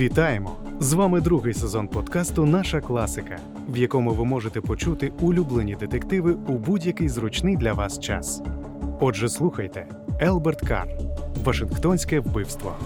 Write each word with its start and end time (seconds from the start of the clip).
Вітаємо! 0.00 0.56
З 0.80 0.92
вами 0.92 1.20
другий 1.20 1.54
сезон 1.54 1.88
подкасту 1.88 2.46
Наша 2.46 2.80
класика, 2.80 3.38
в 3.68 3.76
якому 3.76 4.10
ви 4.10 4.24
можете 4.24 4.60
почути 4.60 5.12
улюблені 5.20 5.76
детективи 5.80 6.32
у 6.32 6.52
будь-який 6.52 7.08
зручний 7.08 7.56
для 7.56 7.72
вас 7.72 8.00
час. 8.00 8.42
Отже, 9.00 9.28
слухайте 9.28 9.86
Елберт 10.20 10.60
Кар 10.60 10.88
Вашингтонське 11.44 12.20
вбивство. 12.20 12.76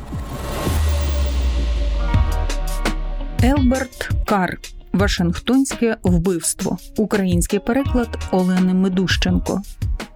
Елберт 3.43 4.11
Кар 4.27 4.59
Вашингтонське 4.95 5.97
вбивство. 6.03 6.79
Український 6.97 7.59
переклад 7.59 8.19
Олени 8.31 8.75
Медущенко. 8.75 9.63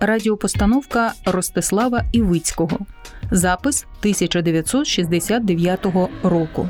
Радіопостановка 0.01 1.12
Ростислава 1.25 2.05
Івицького. 2.12 2.79
Запис 3.30 3.87
1969 4.01 5.87
року. 6.23 6.69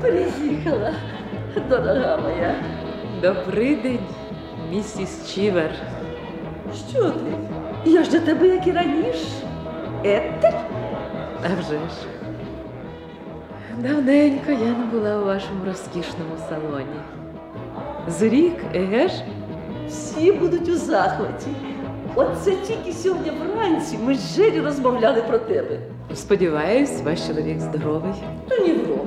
Приїхала, 0.00 0.92
дорога 1.68 2.16
моя. 2.16 2.54
Добрий 3.22 3.76
день, 3.76 4.06
місіс 4.70 5.32
Чівер. 5.34 5.70
Що 6.90 7.10
ти? 7.10 7.32
Я 7.90 8.04
ж 8.04 8.10
до 8.10 8.18
тебе, 8.20 8.48
як 8.48 8.66
і 8.66 8.72
раніше. 8.72 9.28
Етель? 10.04 10.58
А 11.44 11.48
вже 11.60 11.78
ж. 11.78 12.11
Давненько 13.82 14.50
я 14.52 14.58
не 14.78 14.84
була 14.92 15.18
у 15.18 15.24
вашому 15.24 15.64
розкішному 15.66 16.34
салоні. 16.48 17.00
Зрік, 18.08 18.54
еге 18.74 19.08
ж? 19.08 19.14
Всі 19.88 20.32
будуть 20.32 20.68
у 20.68 20.74
захваті. 20.76 21.46
Оце 22.14 22.50
тільки 22.50 22.92
сьогодні 22.92 23.30
вранці 23.30 23.98
ми 24.04 24.14
з 24.14 24.36
Жері 24.36 24.60
розмовляли 24.60 25.22
про 25.22 25.38
тебе. 25.38 25.78
Сподіваюсь, 26.14 27.02
ваш 27.04 27.26
чоловік 27.26 27.60
здоровий. 27.60 28.12
Та 28.48 28.58
ні 28.58 28.72
в. 28.72 28.98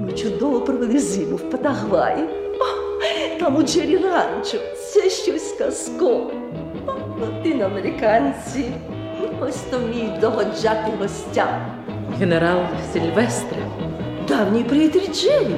Ми 0.00 0.12
чудово 0.12 0.60
провели 0.60 0.98
зиму 0.98 1.36
в 1.36 1.50
Патагваї. 1.50 2.24
О, 2.60 3.38
там 3.40 3.56
у 3.56 3.62
Джері 3.62 3.96
ранчо. 3.96 4.58
Це 4.76 5.10
щось 5.10 5.52
казкове. 5.52 6.34
Латиноамериканці. 7.20 8.64
Ось 9.40 9.60
то 9.60 9.78
вміють 9.78 10.18
догоджати 10.20 10.92
гостям. 11.00 11.48
Генерал 12.18 12.58
Сильвестре. 12.92 13.58
Давній 14.38 14.64
приятель 14.64 15.12
Джері. 15.14 15.56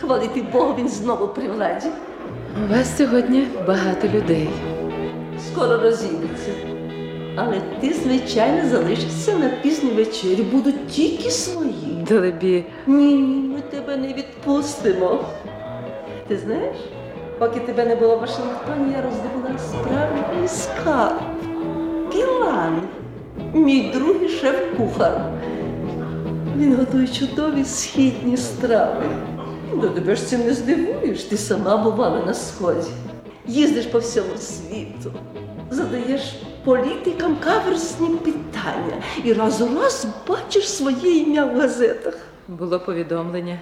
Хвалити 0.00 0.42
Богу, 0.52 0.74
він 0.78 0.88
знову 0.88 1.28
при 1.28 1.48
владі. 1.48 1.86
У 2.64 2.72
вас 2.72 2.96
сьогодні 2.98 3.46
багато 3.66 4.08
людей. 4.08 4.48
Скоро 5.52 5.76
розійдеться. 5.78 6.50
Але 7.36 7.60
ти, 7.80 7.92
звичайно, 7.92 8.68
залишишся 8.68 9.38
на 9.38 9.48
пізню 9.48 9.90
вечерю. 9.90 10.44
Будуть 10.52 10.86
тільки 10.88 11.30
свої. 11.30 12.04
Далебі, 12.08 12.64
Ні, 12.86 13.14
ні, 13.14 13.48
ми 13.54 13.60
тебе 13.60 13.96
не 13.96 14.08
відпустимо. 14.08 15.24
Ти 16.28 16.38
знаєш, 16.38 16.76
поки 17.38 17.60
тебе 17.60 17.84
не 17.84 17.96
було 17.96 18.16
в 18.16 18.20
Вашингтоні, 18.20 18.92
я 18.92 19.02
роздобула 19.02 19.58
справжній 19.58 20.48
скарб. 20.48 21.20
Пілан, 22.12 22.82
мій 23.54 23.90
другий 23.94 24.28
шеф-кухар. 24.28 25.20
Він 26.56 26.76
готує 26.76 27.08
чудові 27.08 27.64
східні 27.64 28.36
страви. 28.36 29.04
До 29.74 29.88
тебе 29.88 30.16
ж 30.16 30.26
цим 30.26 30.40
не 30.46 30.54
здивуєш, 30.54 31.22
ти 31.24 31.36
сама 31.36 31.76
бувала 31.76 32.22
на 32.26 32.34
сході. 32.34 32.90
Їздиш 33.46 33.86
по 33.86 33.98
всьому 33.98 34.36
світу, 34.36 35.12
задаєш 35.70 36.22
політикам 36.64 37.36
каверсні 37.36 38.08
питання 38.08 39.02
і 39.24 39.32
раз 39.32 39.60
у 39.60 39.68
раз 39.74 40.06
бачиш 40.28 40.70
своє 40.70 41.18
ім'я 41.18 41.44
в 41.44 41.56
газетах. 41.60 42.14
було 42.48 42.80
повідомлення, 42.80 43.58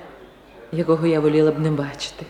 якого 0.73 1.07
я 1.07 1.21
воліла 1.21 1.51
б 1.51 1.59
не 1.59 1.71
бачити. 1.71 2.27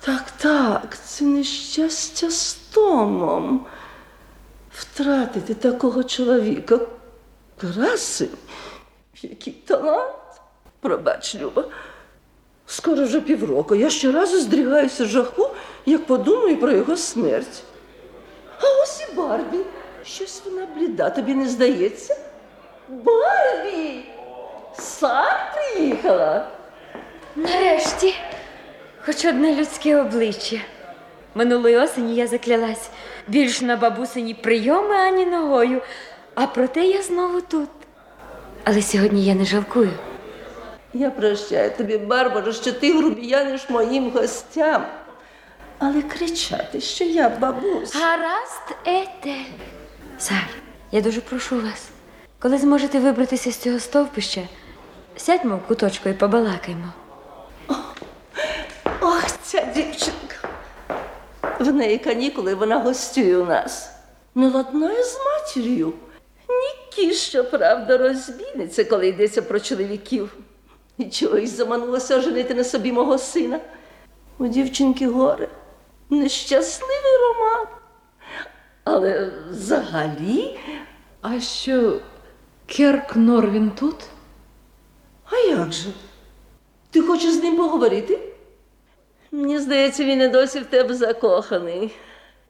Так, 0.00 0.30
так, 0.30 0.98
це 1.04 1.24
нещастя 1.24 2.30
з 2.30 2.54
Томом. 2.54 3.66
Втратити 4.70 5.54
такого 5.54 6.04
чоловіка. 6.04 6.78
Красень, 7.60 8.28
який 9.22 9.52
талант. 9.52 10.12
Пробач, 10.80 11.34
Люба. 11.34 11.64
Скоро 12.66 13.04
вже 13.04 13.20
півроку. 13.20 13.74
Я 13.74 13.90
щоразу 13.90 14.40
здрігаюся 14.40 15.04
з 15.04 15.08
жаху, 15.08 15.50
як 15.86 16.06
подумаю 16.06 16.56
про 16.56 16.72
його 16.72 16.96
смерть. 16.96 17.62
А 18.60 18.64
ось 18.82 19.06
і 19.10 19.14
Барбі. 19.14 19.58
Щось 20.04 20.42
вона 20.44 20.66
бліда, 20.76 21.10
тобі 21.10 21.34
не 21.34 21.48
здається? 21.48 22.16
Барбі! 22.88 24.04
Сам 24.78 25.36
приїхала. 25.54 26.48
Нарешті, 27.36 28.14
хоч 29.04 29.24
одне 29.24 29.54
людське 29.54 30.00
обличчя. 30.00 30.56
Минулої 31.34 31.76
осені 31.76 32.14
я 32.14 32.26
заклялась 32.26 32.90
більш 33.28 33.60
на 33.60 33.76
бабусині 33.76 34.34
прийоми 34.34 34.94
ані 34.94 35.26
ногою, 35.26 35.82
а 36.34 36.46
проте 36.46 36.84
я 36.86 37.02
знову 37.02 37.40
тут. 37.40 37.68
Але 38.68 38.82
сьогодні 38.82 39.24
я 39.24 39.34
не 39.34 39.44
жалкую. 39.44 39.90
Я 40.94 41.10
прощаю 41.10 41.70
тобі, 41.70 41.98
Барбаро, 41.98 42.52
що 42.52 42.72
ти 42.72 42.98
грубіяниш 42.98 43.70
моїм 43.70 44.10
гостям. 44.10 44.86
Але 45.78 46.02
кричати, 46.02 46.80
що 46.80 47.04
я 47.04 47.28
бабуся. 47.28 47.98
Гаразд, 47.98 48.76
Етель. 48.84 49.52
Сар, 50.18 50.48
я 50.92 51.00
дуже 51.00 51.20
прошу 51.20 51.56
вас, 51.60 51.88
коли 52.38 52.58
зможете 52.58 53.00
вибратися 53.00 53.52
з 53.52 53.56
цього 53.56 53.80
стовпища, 53.80 54.42
сядьмо 55.16 55.56
в 55.56 55.68
куточку 55.68 56.08
і 56.08 56.12
побалакаймо. 56.12 56.92
Ох, 59.00 59.24
ця 59.42 59.60
дівчинка. 59.74 60.48
В 61.60 61.72
неї 61.72 61.98
канікули, 61.98 62.54
вона 62.54 62.78
гостює 62.78 63.36
у 63.36 63.46
нас. 63.46 63.90
Не 64.34 64.48
ладнає 64.48 65.04
з 65.04 65.18
матір'ю. 65.24 65.92
Нікі, 66.98 67.14
щоправда, 67.14 67.96
розбійниця, 67.98 68.84
коли 68.84 69.08
йдеться 69.08 69.42
про 69.42 69.60
чоловіків. 69.60 70.36
І 70.98 71.04
чогось 71.04 71.50
заманулося 71.50 72.20
женити 72.20 72.54
на 72.54 72.64
собі 72.64 72.92
мого 72.92 73.18
сина. 73.18 73.60
У 74.38 74.46
дівчинки 74.46 75.08
горе. 75.08 75.48
Нещасливий 76.10 77.16
роман. 77.22 77.66
Але 78.84 79.30
взагалі, 79.50 80.58
А 81.22 81.40
що, 81.40 82.00
Керк 82.66 83.16
Норвін 83.16 83.70
тут? 83.70 83.96
а 85.30 85.36
як 85.36 85.72
же? 85.72 85.88
Ти 86.90 87.02
хочеш 87.02 87.32
з 87.32 87.42
ним 87.42 87.56
поговорити? 87.56 88.18
Мені 89.32 89.58
здається, 89.58 90.04
він 90.04 90.20
і 90.22 90.28
досі 90.28 90.60
в 90.60 90.64
тебе 90.64 90.94
закоханий. 90.94 91.94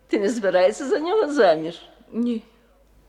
Ти 0.08 0.18
не 0.20 0.28
збираєшся 0.28 0.84
за 0.86 0.98
нього 0.98 1.32
заміж. 1.32 1.74
Ні. 2.12 2.42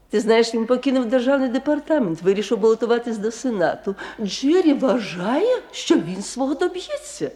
Ти 0.09 0.19
знаєш, 0.19 0.53
він 0.53 0.65
покинув 0.65 1.05
державний 1.05 1.49
департамент, 1.49 2.21
вирішив 2.21 2.57
балотуватись 2.57 3.17
до 3.17 3.31
Сенату. 3.31 3.95
Джері 4.21 4.73
вважає, 4.73 5.61
що 5.71 5.95
він 5.95 6.21
свого 6.21 6.53
доб'ється. 6.53 7.31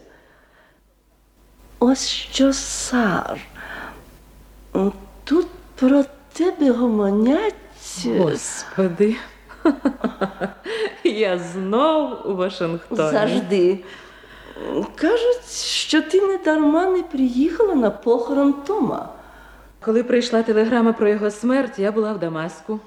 Ось 1.78 2.08
що 2.08 2.52
Сар. 2.52 3.40
Тут 5.24 5.46
про 5.74 6.04
тебе 6.32 6.70
гомонять. 6.70 7.54
Господи. 8.04 9.16
Я 11.04 11.38
знов 11.38 12.18
у 12.24 12.34
Вашингтоні. 12.34 13.10
Завжди. 13.10 13.84
Кажуть, 14.94 15.50
що 15.64 16.02
ти 16.02 16.20
не 16.20 16.38
дарма 16.38 16.86
не 16.86 17.02
приїхала 17.02 17.74
на 17.74 17.90
похорон 17.90 18.52
Тома. 18.52 19.08
Коли 19.84 20.02
прийшла 20.02 20.42
телеграма 20.42 20.92
про 20.92 21.08
його 21.08 21.30
смерть, 21.30 21.78
я 21.78 21.92
була 21.92 22.12
в 22.12 22.18
Дамаску. 22.18 22.80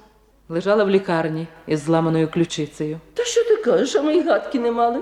Лежала 0.50 0.84
в 0.84 0.90
лікарні 0.90 1.48
із 1.68 1.80
зламаною 1.80 2.28
ключицею. 2.28 3.00
Та 3.14 3.24
що 3.24 3.44
ти 3.44 3.56
кажеш, 3.56 3.96
а 3.96 4.02
ми 4.02 4.16
й 4.16 4.24
гадки 4.24 4.60
не 4.60 4.72
мали? 4.72 5.02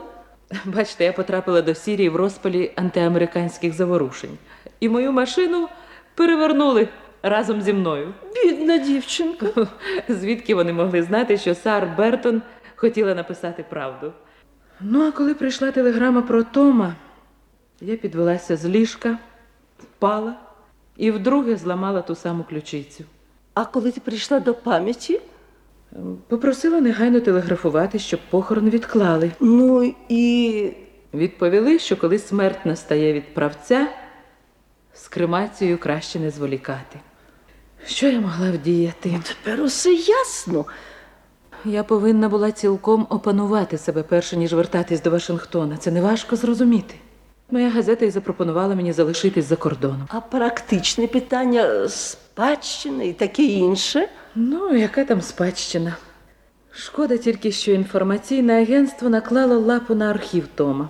Бачите, 0.65 1.03
я 1.03 1.13
потрапила 1.13 1.61
до 1.61 1.75
Сірії 1.75 2.09
в 2.09 2.15
розпалі 2.15 2.71
антиамериканських 2.75 3.73
заворушень. 3.73 4.37
І 4.79 4.89
мою 4.89 5.11
машину 5.11 5.67
перевернули 6.15 6.87
разом 7.23 7.61
зі 7.61 7.73
мною. 7.73 8.13
Бідна 8.35 8.77
дівчинка. 8.77 9.47
Звідки 10.09 10.55
вони 10.55 10.73
могли 10.73 11.03
знати, 11.03 11.37
що 11.37 11.55
Сар 11.55 11.93
Бертон 11.97 12.41
хотіла 12.75 13.15
написати 13.15 13.65
правду? 13.69 14.13
Ну, 14.81 15.07
а 15.07 15.11
коли 15.11 15.33
прийшла 15.33 15.71
телеграма 15.71 16.21
про 16.21 16.43
Тома, 16.43 16.95
я 17.81 17.95
підвелася 17.95 18.57
з 18.57 18.65
ліжка, 18.65 19.17
впала 19.79 20.35
і 20.97 21.11
вдруге 21.11 21.55
зламала 21.55 22.01
ту 22.01 22.15
саму 22.15 22.43
ключицю. 22.43 23.03
А 23.53 23.65
коли 23.65 23.91
ти 23.91 24.01
прийшла 24.01 24.39
до 24.39 24.53
пам'яті, 24.53 25.21
Попросила 26.27 26.81
негайно 26.81 27.19
телеграфувати, 27.19 27.99
щоб 27.99 28.19
похорон 28.29 28.69
відклали. 28.69 29.31
ну 29.39 29.93
і 30.09 30.71
Відповіли, 31.13 31.79
що 31.79 31.97
коли 31.97 32.19
смерть 32.19 32.65
настає 32.65 33.13
від 33.13 33.33
правця, 33.33 33.87
З 34.93 35.07
кремацією 35.07 35.77
краще 35.77 36.19
не 36.19 36.29
зволікати. 36.29 36.99
Що 37.85 38.07
я 38.07 38.19
могла 38.19 38.51
вдіяти? 38.51 39.19
Тепер 39.23 39.61
усе 39.61 39.93
ясно. 39.93 40.65
Я 41.65 41.83
повинна 41.83 42.29
була 42.29 42.51
цілком 42.51 43.07
опанувати 43.09 43.77
себе, 43.77 44.03
перше 44.03 44.37
ніж 44.37 44.53
вертатись 44.53 45.01
до 45.01 45.09
Вашингтона. 45.09 45.77
Це 45.77 45.91
не 45.91 46.01
важко 46.01 46.35
зрозуміти. 46.35 46.95
Моя 47.53 47.69
газета 47.69 48.05
і 48.05 48.09
запропонувала 48.09 48.75
мені 48.75 48.93
залишитись 48.93 49.45
за 49.45 49.55
кордоном. 49.55 50.07
А 50.07 50.19
практичне 50.21 51.07
питання 51.07 51.89
спадщини 51.89 53.07
і 53.07 53.13
таке 53.13 53.43
інше. 53.43 54.09
Ну, 54.35 54.75
яка 54.75 55.05
там 55.05 55.21
спадщина? 55.21 55.97
Шкода 56.71 57.17
тільки, 57.17 57.51
що 57.51 57.71
інформаційне 57.71 58.61
агентство 58.61 59.09
наклало 59.09 59.59
лапу 59.59 59.95
на 59.95 60.09
архів 60.09 60.47
Тома. 60.55 60.89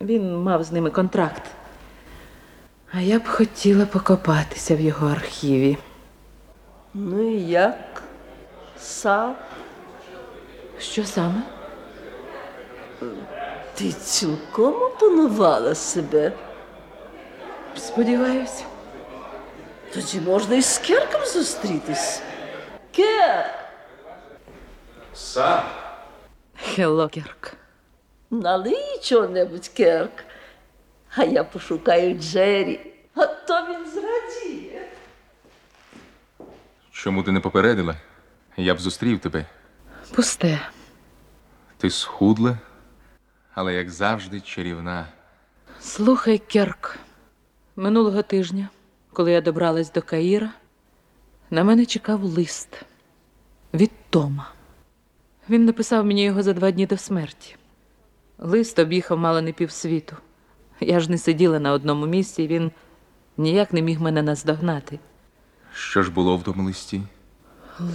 Він 0.00 0.36
мав 0.36 0.64
з 0.64 0.72
ними 0.72 0.90
контракт. 0.90 1.42
А 2.92 3.00
я 3.00 3.18
б 3.18 3.26
хотіла 3.26 3.86
покопатися 3.86 4.76
в 4.76 4.80
його 4.80 5.06
архіві. 5.08 5.78
Ну 6.94 7.36
і 7.36 7.40
як? 7.40 8.02
Сав, 8.78 9.36
Що 10.78 11.04
саме? 11.04 11.42
Ти 13.76 13.92
цілком 13.92 14.74
опанувала 14.82 15.74
себе. 15.74 16.32
Сподіваюся. 17.76 18.64
Тоді 19.94 20.20
можна 20.20 20.56
і 20.56 20.62
з 20.62 20.78
Керком 20.78 21.20
зустрітись. 21.26 22.22
Керк, 22.92 23.54
Сам. 25.14 25.62
Hello, 26.74 27.08
Керк. 27.08 27.52
налий 28.30 28.98
чого-небудь, 29.02 29.68
Керк. 29.68 30.24
А 31.16 31.24
я 31.24 31.44
пошукаю 31.44 32.14
Джері. 32.14 32.92
А 33.14 33.26
то 33.26 33.66
він 33.66 33.86
зрадіє. 33.90 34.88
Чому 36.92 37.22
ти 37.22 37.32
не 37.32 37.40
попередила? 37.40 37.94
Я 38.56 38.74
б 38.74 38.80
зустрів 38.80 39.20
тебе. 39.20 39.46
Пусте. 40.14 40.60
Ти 41.78 41.90
схудла, 41.90 42.58
але 43.56 43.74
як 43.74 43.90
завжди 43.90 44.40
чарівна. 44.40 45.06
Слухай, 45.80 46.38
Керк. 46.38 46.98
Минулого 47.76 48.22
тижня, 48.22 48.68
коли 49.12 49.32
я 49.32 49.40
добралась 49.40 49.92
до 49.92 50.02
Каїра, 50.02 50.50
на 51.50 51.64
мене 51.64 51.86
чекав 51.86 52.24
лист 52.24 52.82
від 53.74 53.90
Тома. 54.10 54.52
Він 55.50 55.64
написав 55.64 56.06
мені 56.06 56.24
його 56.24 56.42
за 56.42 56.52
два 56.52 56.70
дні 56.70 56.86
до 56.86 56.96
смерті. 56.96 57.56
Лист 58.38 58.78
об'їхав 58.78 59.18
мало 59.18 59.40
не 59.40 59.52
півсвіту. 59.52 60.16
Я 60.80 61.00
ж 61.00 61.10
не 61.10 61.18
сиділа 61.18 61.60
на 61.60 61.72
одному 61.72 62.06
місці, 62.06 62.42
і 62.42 62.46
він 62.46 62.72
ніяк 63.36 63.72
не 63.72 63.82
міг 63.82 64.00
мене 64.00 64.22
наздогнати. 64.22 64.98
Що 65.74 66.02
ж 66.02 66.10
було 66.10 66.36
в 66.36 66.42
тому 66.42 66.64
листі? 66.64 67.02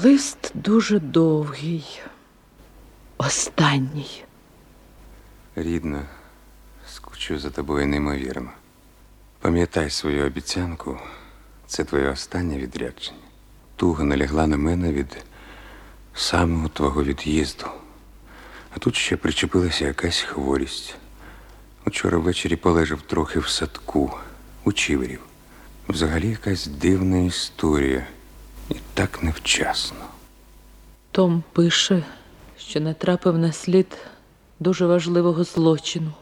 Лист 0.04 0.52
дуже 0.54 1.00
довгий. 1.00 2.02
Останній. 3.18 4.24
Рідна, 5.56 6.06
скучу 6.88 7.40
за 7.40 7.50
тобою 7.50 7.88
неймовірно. 7.88 8.52
Пам'ятай 9.40 9.90
свою 9.90 10.26
обіцянку, 10.26 11.00
це 11.68 11.84
твоє 11.84 12.10
останнє 12.10 12.58
відрядження. 12.58 13.18
Туга 13.76 14.04
налягла 14.04 14.48
на 14.48 14.58
мене 14.58 14.94
від 14.94 15.26
самого 16.14 16.70
твого 16.70 17.04
від'їзду. 17.04 17.66
А 18.76 18.80
тут 18.80 18.96
ще 18.96 19.18
причепилася 19.18 19.86
якась 19.86 20.22
хворість. 20.22 20.96
Учора 21.86 22.18
ввечері 22.18 22.56
полежав 22.56 23.02
трохи 23.02 23.40
в 23.40 23.48
садку, 23.48 24.12
у 24.64 24.72
чіверів. 24.72 25.20
Взагалі 25.90 26.30
якась 26.30 26.68
дивна 26.68 27.18
історія. 27.18 28.08
І 28.70 28.76
так 28.94 29.24
невчасно. 29.24 30.06
Том 31.12 31.44
пише, 31.52 32.04
що 32.58 32.80
натрапив 32.80 33.38
на 33.38 33.52
слід 33.52 33.98
дуже 34.62 34.86
важливого 34.86 35.44
злочину, 35.44 36.14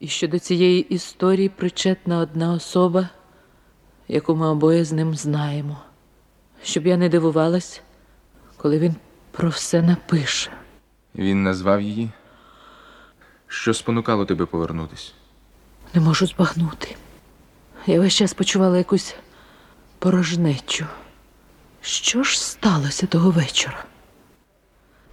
і 0.00 0.08
що 0.08 0.28
до 0.28 0.38
цієї 0.38 0.80
історії 0.80 1.48
причетна 1.48 2.18
одна 2.18 2.52
особа, 2.52 3.08
яку 4.08 4.36
ми 4.36 4.48
обоє 4.48 4.84
з 4.84 4.92
ним 4.92 5.14
знаємо. 5.14 5.78
Щоб 6.62 6.86
я 6.86 6.96
не 6.96 7.08
дивувалась, 7.08 7.82
коли 8.56 8.78
він 8.78 8.94
про 9.30 9.48
все 9.48 9.82
напише. 9.82 10.50
Він 11.14 11.42
назвав 11.42 11.80
її. 11.80 12.10
Що 13.46 13.74
спонукало 13.74 14.24
тебе 14.24 14.46
повернутись? 14.46 15.14
Не 15.94 16.00
можу 16.00 16.26
збагнути. 16.26 16.96
Я 17.86 18.00
весь 18.00 18.14
час 18.14 18.34
почувала 18.34 18.78
якусь 18.78 19.14
порожнечу. 19.98 20.86
Що 21.80 22.22
ж 22.22 22.40
сталося 22.40 23.06
того 23.06 23.30
вечора? 23.30 23.84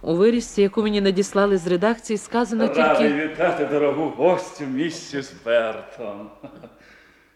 У 0.06 0.14
вирізці, 0.14 0.62
яку 0.62 0.82
мені 0.82 1.00
надіслали 1.00 1.58
з 1.58 1.66
редакції, 1.66 2.18
сказано 2.18 2.66
Радий 2.74 3.08
тільки. 3.10 3.26
вітати 3.28 3.64
дорогу 3.64 4.12
гостю, 4.16 4.64
місіс 4.64 5.32
Бертон. 5.44 6.28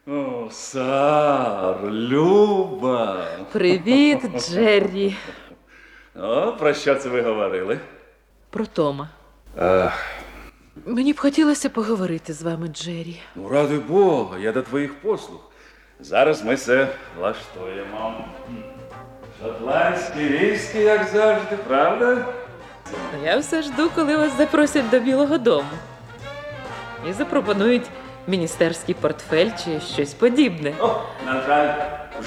О, 0.06 0.48
Сар, 0.50 1.76
Люба. 1.90 3.26
Привіт, 3.52 4.18
Джеррі. 4.38 5.16
О, 6.20 6.52
про 6.52 6.74
що 6.74 6.94
це 6.94 7.08
ви 7.08 7.22
говорили? 7.22 7.78
Про 8.50 8.66
Тома. 8.66 9.08
Мені 10.86 11.12
б 11.12 11.20
хотілося 11.20 11.70
поговорити 11.70 12.32
з 12.32 12.42
вами, 12.42 12.68
Джері. 12.68 13.20
Ну, 13.36 13.48
ради 13.48 13.78
Бога, 13.78 14.38
я 14.38 14.52
до 14.52 14.62
твоїх 14.62 14.94
послуг. 14.94 15.40
Зараз 16.00 16.44
ми 16.44 16.56
це 16.56 16.88
влаштуємо. 17.18 18.24
Шотландський 19.42 20.28
віскі, 20.28 20.78
як 20.78 21.06
завжди, 21.08 21.56
правда? 21.56 22.24
Я 23.25 23.38
все 23.38 23.62
жду, 23.62 23.90
коли 23.94 24.17
вас 24.17 24.37
запросять 24.38 24.90
до 24.90 25.00
Білого 25.00 25.38
Дому. 25.38 25.69
І 27.08 27.12
запропонують 27.12 27.87
міністерський 28.26 28.94
портфель 28.94 29.50
чи 29.64 29.81
щось 29.81 30.14
подібне. 30.14 30.73
О, 30.81 31.00
на 31.26 31.43
жаль, 31.43 31.75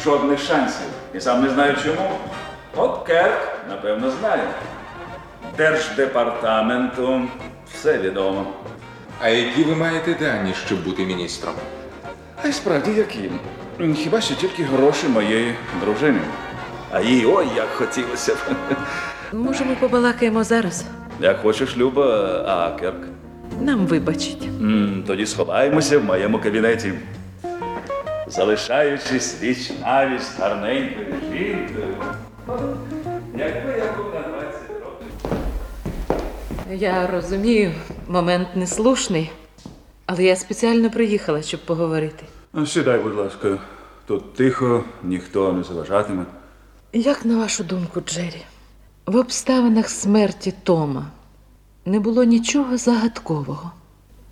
жодних 0.04 0.40
шансів. 0.40 0.88
І 1.14 1.20
сам 1.20 1.44
не 1.44 1.50
знаю 1.50 1.76
чому. 1.84 2.10
От 2.76 3.08
Керк, 3.08 3.52
напевно, 3.70 4.12
знає. 4.12 4.44
Держдепартаменту 5.58 7.22
все 7.74 7.98
відомо. 7.98 8.46
А 9.22 9.30
які 9.30 9.64
ви 9.64 9.76
маєте 9.76 10.14
дані, 10.14 10.54
щоб 10.66 10.84
бути 10.84 11.06
міністром? 11.06 11.54
А 12.44 12.48
й 12.48 12.54
справді 12.54 12.92
яким? 12.92 13.40
Хіба 13.96 14.22
що 14.22 14.36
тільки 14.36 14.64
гроші 14.64 15.08
моєї 15.08 15.56
дружини. 15.82 16.22
А 16.92 17.02
їй 17.02 17.26
ой, 17.26 17.48
як 17.56 17.70
хотілося 17.70 18.34
б. 18.36 18.38
Може, 19.34 19.66
ми 19.66 19.76
побалакаємо 19.76 20.44
зараз? 20.44 20.86
Як 21.20 21.42
хочеш, 21.42 21.78
Люба, 21.78 22.06
а 22.48 22.80
Керк. 22.80 23.08
Нам 23.62 23.86
вибачить. 23.86 24.44
М, 24.44 25.04
Тоді 25.08 25.26
сховаємося 25.26 26.00
в 26.00 26.04
моєму 26.04 26.40
кабінеті. 26.40 26.94
Залишаючись 28.28 29.42
віч 29.42 29.72
навіч 29.82 30.22
гарненькою 30.40 31.16
жінкою. 31.32 31.96
Якби 33.38 33.72
я 33.78 33.94
був 33.98 34.06
на 34.14 34.22
20 34.22 34.62
років. 34.70 35.38
Я 36.82 37.08
розумію, 37.08 37.72
момент 38.08 38.48
неслушний, 38.56 39.32
але 40.06 40.24
я 40.24 40.36
спеціально 40.36 40.90
приїхала, 40.90 41.42
щоб 41.42 41.66
поговорити. 41.66 42.24
Ну, 42.54 42.66
Сідай, 42.66 43.00
будь 43.00 43.16
ласка. 43.16 43.58
Тут 44.08 44.34
тихо, 44.34 44.84
ніхто 45.04 45.54
не 45.54 45.64
заважатиме. 45.64 46.26
Як 46.94 47.26
на 47.26 47.38
вашу 47.38 47.64
думку, 47.64 48.02
Джері, 48.02 48.42
в 49.06 49.16
обставинах 49.18 49.90
смерті 49.90 50.54
Тома 50.64 51.06
не 51.86 52.00
було 52.00 52.24
нічого 52.24 52.78
загадкового. 52.78 53.72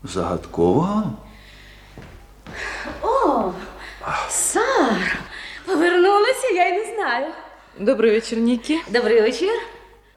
Загадково? 0.03 1.03
О, 3.01 3.51
Сар, 4.29 5.19
повернулася, 5.65 6.47
я 6.55 6.67
й 6.67 6.71
не 6.71 6.95
знаю. 6.95 7.27
Добрий 7.79 8.11
вечір, 8.11 8.38
Нікі. 8.39 8.79
Добрий 8.89 9.21
вечір. 9.21 9.51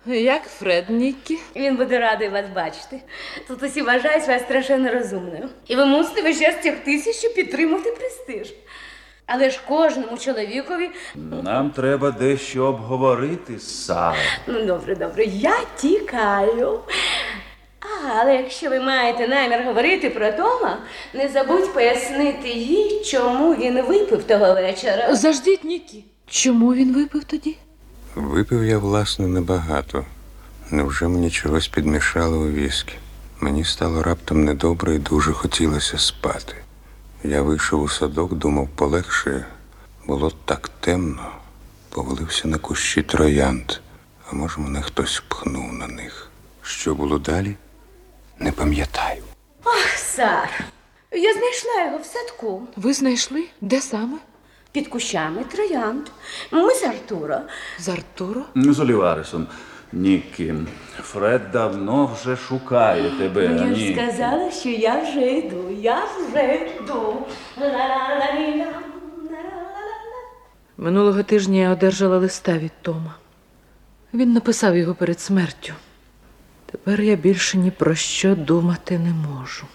Як 0.06 0.42
Фред 0.44 0.90
Нікі? 0.90 1.38
Він 1.56 1.76
буде 1.76 1.98
радий 1.98 2.28
вас 2.28 2.44
бачити. 2.54 3.00
Тут 3.48 3.62
усі 3.62 3.82
вважають 3.82 4.28
вас 4.28 4.42
страшенно 4.42 4.92
розумною. 4.92 5.48
І 5.66 5.76
ви 5.76 5.84
мусите 5.84 6.22
весь 6.22 6.40
час 6.40 6.54
тягтися, 6.62 7.12
щоб 7.12 7.34
підтримати 7.34 7.90
престиж. 7.90 8.54
Але 9.34 9.50
ж 9.50 9.60
кожному 9.68 10.18
чоловікові. 10.18 10.90
Нам 11.42 11.70
треба 11.70 12.10
дещо 12.10 12.64
обговорити, 12.64 13.58
Сара. 13.58 14.16
Ну, 14.46 14.64
добре, 14.66 14.94
добре, 14.94 15.24
я 15.24 15.56
тікаю. 15.76 16.78
А, 17.80 18.18
але 18.20 18.36
якщо 18.36 18.70
ви 18.70 18.80
маєте 18.80 19.28
намір 19.28 19.62
говорити 19.66 20.10
про 20.10 20.32
Тома, 20.32 20.78
не 21.14 21.28
забудь 21.28 21.74
пояснити 21.74 22.48
їй, 22.48 23.02
чому 23.04 23.54
він 23.54 23.82
випив 23.82 24.24
того 24.24 24.54
вечора. 24.54 25.14
Заждіть, 25.14 25.64
Нікі. 25.64 26.04
Чому 26.26 26.74
він 26.74 26.94
випив 26.94 27.24
тоді? 27.24 27.56
Випив 28.14 28.64
я, 28.64 28.78
власне, 28.78 29.26
небагато. 29.26 30.04
Невже 30.70 31.08
мені 31.08 31.30
чогось 31.30 31.68
підмішали 31.68 32.36
у 32.36 32.50
віскі? 32.50 32.94
Мені 33.40 33.64
стало 33.64 34.02
раптом 34.02 34.44
недобре 34.44 34.94
і 34.94 34.98
дуже 34.98 35.32
хотілося 35.32 35.98
спати. 35.98 36.54
Я 37.24 37.42
вийшов 37.42 37.82
у 37.82 37.88
садок, 37.88 38.34
думав, 38.34 38.68
полегше. 38.76 39.46
Було 40.06 40.32
так 40.44 40.68
темно. 40.68 41.32
Повалився 41.88 42.48
на 42.48 42.58
кущі 42.58 43.02
троянд, 43.02 43.72
а 44.30 44.34
може, 44.34 44.60
мене 44.60 44.82
хтось 44.82 45.22
пхнув 45.28 45.72
на 45.72 45.86
них. 45.86 46.28
Що 46.62 46.94
було 46.94 47.18
далі? 47.18 47.56
Не 48.38 48.52
пам'ятаю. 48.52 49.22
Сар, 49.96 50.64
я 51.12 51.32
знайшла 51.34 51.84
його 51.84 51.98
в 51.98 52.04
садку 52.04 52.62
Ви 52.76 52.92
знайшли? 52.92 53.44
Де 53.60 53.80
саме? 53.80 54.18
під 54.72 54.88
кущами 54.88 55.44
троянд. 55.44 56.06
Ми 56.50 56.74
з 56.74 56.82
Артуро. 56.82 57.38
З 57.78 57.88
Артуро? 57.88 58.42
З 58.54 58.80
Оліваресом. 58.80 59.46
Нікі, 59.92 60.54
Фред 61.00 61.50
давно 61.52 62.06
вже 62.14 62.36
шукає 62.36 63.10
тебе. 63.18 63.44
Я 63.44 63.50
Ні. 63.64 63.86
ж 63.86 63.92
сказала, 63.92 64.50
що 64.50 64.68
я 64.68 65.02
вже 65.02 65.32
йду, 65.32 65.70
я 65.80 66.02
вже 66.04 66.54
йду. 66.54 67.16
Ла-ла-ла-ла-ла, 67.60 68.56
ла-ла-ла-ла. 68.56 68.72
Минулого 70.76 71.22
тижня 71.22 71.58
я 71.60 71.70
одержала 71.70 72.18
листа 72.18 72.58
від 72.58 72.72
Тома. 72.82 73.14
Він 74.14 74.32
написав 74.32 74.76
його 74.76 74.94
перед 74.94 75.20
смертю. 75.20 75.72
Тепер 76.66 77.00
я 77.00 77.16
більше 77.16 77.58
ні 77.58 77.70
про 77.70 77.94
що 77.94 78.34
думати 78.36 78.98
не 78.98 79.12
можу. 79.12 79.66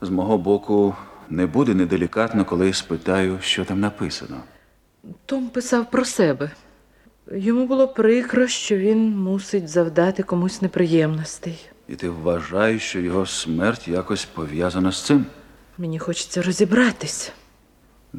З 0.00 0.08
мого 0.10 0.38
боку, 0.38 0.94
не 1.30 1.46
буде 1.46 1.74
неделікатно, 1.74 2.44
коли 2.44 2.66
я 2.66 2.72
спитаю, 2.72 3.38
що 3.42 3.64
там 3.64 3.80
написано. 3.80 4.36
Том 5.26 5.48
писав 5.48 5.90
про 5.90 6.04
себе. 6.04 6.50
Йому 7.30 7.66
було 7.66 7.88
прикро, 7.88 8.46
що 8.46 8.76
він 8.76 9.16
мусить 9.16 9.68
завдати 9.68 10.22
комусь 10.22 10.62
неприємностей. 10.62 11.58
І 11.88 11.94
ти 11.94 12.10
вважаєш, 12.10 12.82
що 12.82 13.00
його 13.00 13.26
смерть 13.26 13.88
якось 13.88 14.24
пов'язана 14.24 14.92
з 14.92 15.02
цим. 15.02 15.26
Мені 15.78 15.98
хочеться 15.98 16.42
розібратися. 16.42 17.32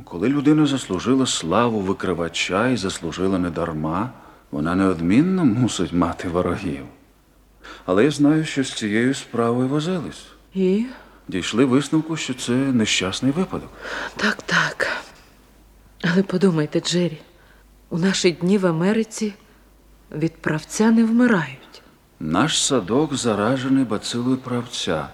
Коли 0.03 0.29
людина 0.29 0.65
заслужила 0.65 1.25
славу 1.25 1.79
викривача 1.79 2.67
і 2.69 2.77
заслужила 2.77 3.39
не 3.39 3.49
дарма, 3.49 4.09
вона 4.51 4.75
неодмінно 4.75 5.45
мусить 5.45 5.93
мати 5.93 6.27
ворогів. 6.29 6.85
Але 7.85 8.03
я 8.03 8.11
знаю, 8.11 8.45
що 8.45 8.63
з 8.63 8.73
цією 8.73 9.13
справою 9.13 9.67
возились. 9.67 10.25
І 10.53 10.85
Дійшли 11.27 11.65
висновку, 11.65 12.17
що 12.17 12.33
це 12.33 12.51
нещасний 12.51 13.31
випадок. 13.31 13.69
так, 14.15 14.41
так. 14.41 14.87
Але 16.01 16.23
подумайте, 16.23 16.79
Джері, 16.79 17.17
у 17.91 17.97
наші 17.97 18.31
дні 18.31 18.57
в 18.57 18.65
Америці 18.65 19.33
від 20.11 20.35
правця 20.35 20.91
не 20.91 21.03
вмирають. 21.03 21.81
Наш 22.19 22.63
садок 22.63 23.15
заражений 23.15 23.83
бацилою 23.83 24.37
правця. 24.37 25.07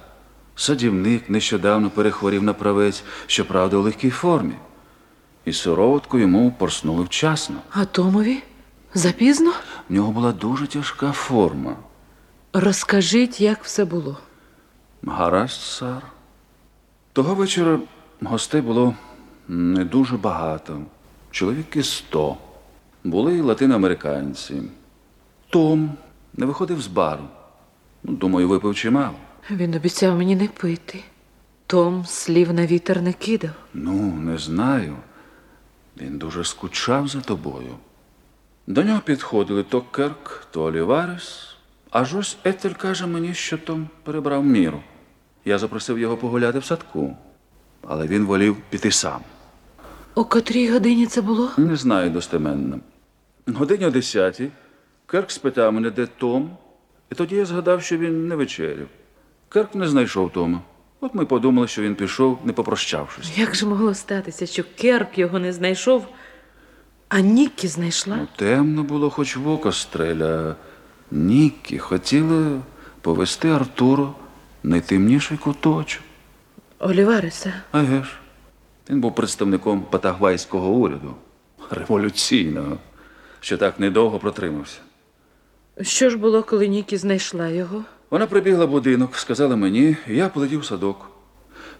Садівник 0.56 1.30
нещодавно 1.30 1.90
перехворів 1.90 2.44
на 2.44 2.54
правець, 2.54 3.04
щоправда, 3.28 3.78
у 3.78 3.82
легкій 3.82 4.10
формі. 4.10 4.54
І 5.46 5.54
сироватку 5.54 6.20
йому 6.20 6.52
порснули 6.58 7.04
вчасно. 7.04 7.56
А 7.72 7.86
Томові? 7.86 8.44
Запізно? 8.94 9.54
В 9.90 9.94
нього 9.94 10.12
була 10.12 10.32
дуже 10.32 10.68
тяжка 10.68 11.12
форма. 11.12 11.76
Розкажіть, 12.54 13.42
як 13.42 13.64
все 13.64 13.86
було. 13.86 14.18
Гаразд, 15.04 15.62
сар. 15.62 16.02
Того 17.14 17.36
вечора 17.36 17.80
гостей 18.22 18.62
було 18.62 18.96
не 19.48 19.86
дуже 19.86 20.18
багато. 20.18 20.82
Чоловіки 21.32 21.84
сто. 21.84 22.38
Були 23.08 23.42
латиноамериканці. 23.42 24.62
Том 25.50 25.92
не 26.34 26.46
виходив 26.46 26.82
з 26.82 26.88
бару. 26.88 27.24
Ну, 28.04 28.14
думаю, 28.14 28.50
випив 28.50 28.76
чимало. 28.76 29.16
Він 29.52 29.74
обіцяв 29.76 30.18
мені 30.18 30.36
не 30.36 30.48
пити. 30.48 31.04
Том 31.68 32.06
слів 32.06 32.54
на 32.54 32.66
вітер 32.66 33.02
не 33.02 33.14
кидав. 33.14 33.52
Ну, 33.74 33.94
не 34.16 34.38
знаю. 34.38 34.96
Він 36.02 36.18
дуже 36.18 36.44
скучав 36.44 37.08
за 37.08 37.22
тобою. 37.22 37.76
До 38.68 38.84
нього 38.84 39.02
підходили 39.06 39.64
то 39.64 39.82
Керк, 39.82 40.48
то 40.52 40.64
Оліварес. 40.64 41.56
Аж 41.92 42.16
ось 42.16 42.38
Етель 42.44 42.74
каже 42.74 43.08
мені, 43.08 43.34
що 43.34 43.58
Том 43.58 43.90
перебрав 44.04 44.46
міру. 44.46 44.80
Я 45.46 45.58
запросив 45.58 46.00
його 46.00 46.18
погуляти 46.18 46.60
в 46.60 46.66
садку, 46.66 47.18
але 47.88 48.08
він 48.08 48.26
волів 48.26 48.58
піти 48.70 48.92
сам. 48.92 49.22
О 50.16 50.26
котрій 50.26 50.72
годині 50.72 51.06
це 51.06 51.22
було? 51.22 51.52
Не 51.58 51.76
знаю 51.76 52.10
достеменно. 52.10 52.80
Годині 53.48 53.86
о 53.86 53.92
десятій 53.92 54.50
Керк 55.06 55.32
спитав 55.32 55.74
мене, 55.74 55.90
де 55.90 56.06
Том, 56.06 56.58
і 57.12 57.16
тоді 57.16 57.36
я 57.36 57.46
згадав, 57.46 57.82
що 57.84 57.98
він 57.98 58.28
не 58.28 58.36
вечеряв. 58.36 58.88
Керк 59.50 59.76
не 59.76 59.88
знайшов 59.88 60.32
Тома. 60.32 60.62
От 61.02 61.16
ми 61.16 61.26
подумали, 61.26 61.68
що 61.68 61.82
він 61.82 61.96
пішов, 61.96 62.40
не 62.46 62.54
попрощавшись. 62.54 63.38
Як 63.38 63.56
же 63.56 63.66
могло 63.66 63.94
статися, 63.94 64.46
що 64.46 64.64
Керк 64.76 65.18
його 65.18 65.40
не 65.40 65.54
знайшов, 65.54 66.08
а 67.10 67.20
Ніккі 67.20 67.68
знайшла? 67.68 68.16
Ну, 68.16 68.28
темно 68.36 68.84
було, 68.84 69.10
хоч 69.10 69.36
в 69.36 69.50
око 69.50 69.72
стреля. 69.72 70.56
Нікі 71.12 71.78
хотіли 71.78 72.62
повести 73.02 73.50
Артуру 73.50 74.14
найтемніший 74.64 75.38
куточок. 75.38 76.04
Олівареса. 76.80 77.54
А 77.72 77.84
ж, 77.86 78.04
він 78.90 79.02
був 79.02 79.16
представником 79.16 79.82
патагвайського 79.82 80.70
уряду, 80.70 81.16
революційного, 81.70 82.78
що 83.40 83.58
так 83.58 83.80
недовго 83.80 84.20
протримався. 84.20 84.78
Що 85.82 86.10
ж 86.10 86.18
було, 86.18 86.44
коли 86.44 86.68
Нікі 86.68 86.98
знайшла 86.98 87.48
його? 87.48 87.84
Вона 88.10 88.28
прибігла 88.28 88.66
в 88.66 88.70
будинок, 88.70 89.16
сказала 89.16 89.56
мені, 89.56 89.98
і 90.08 90.16
я 90.16 90.30
полетів 90.30 90.60
в 90.60 90.66
садок. 90.66 91.10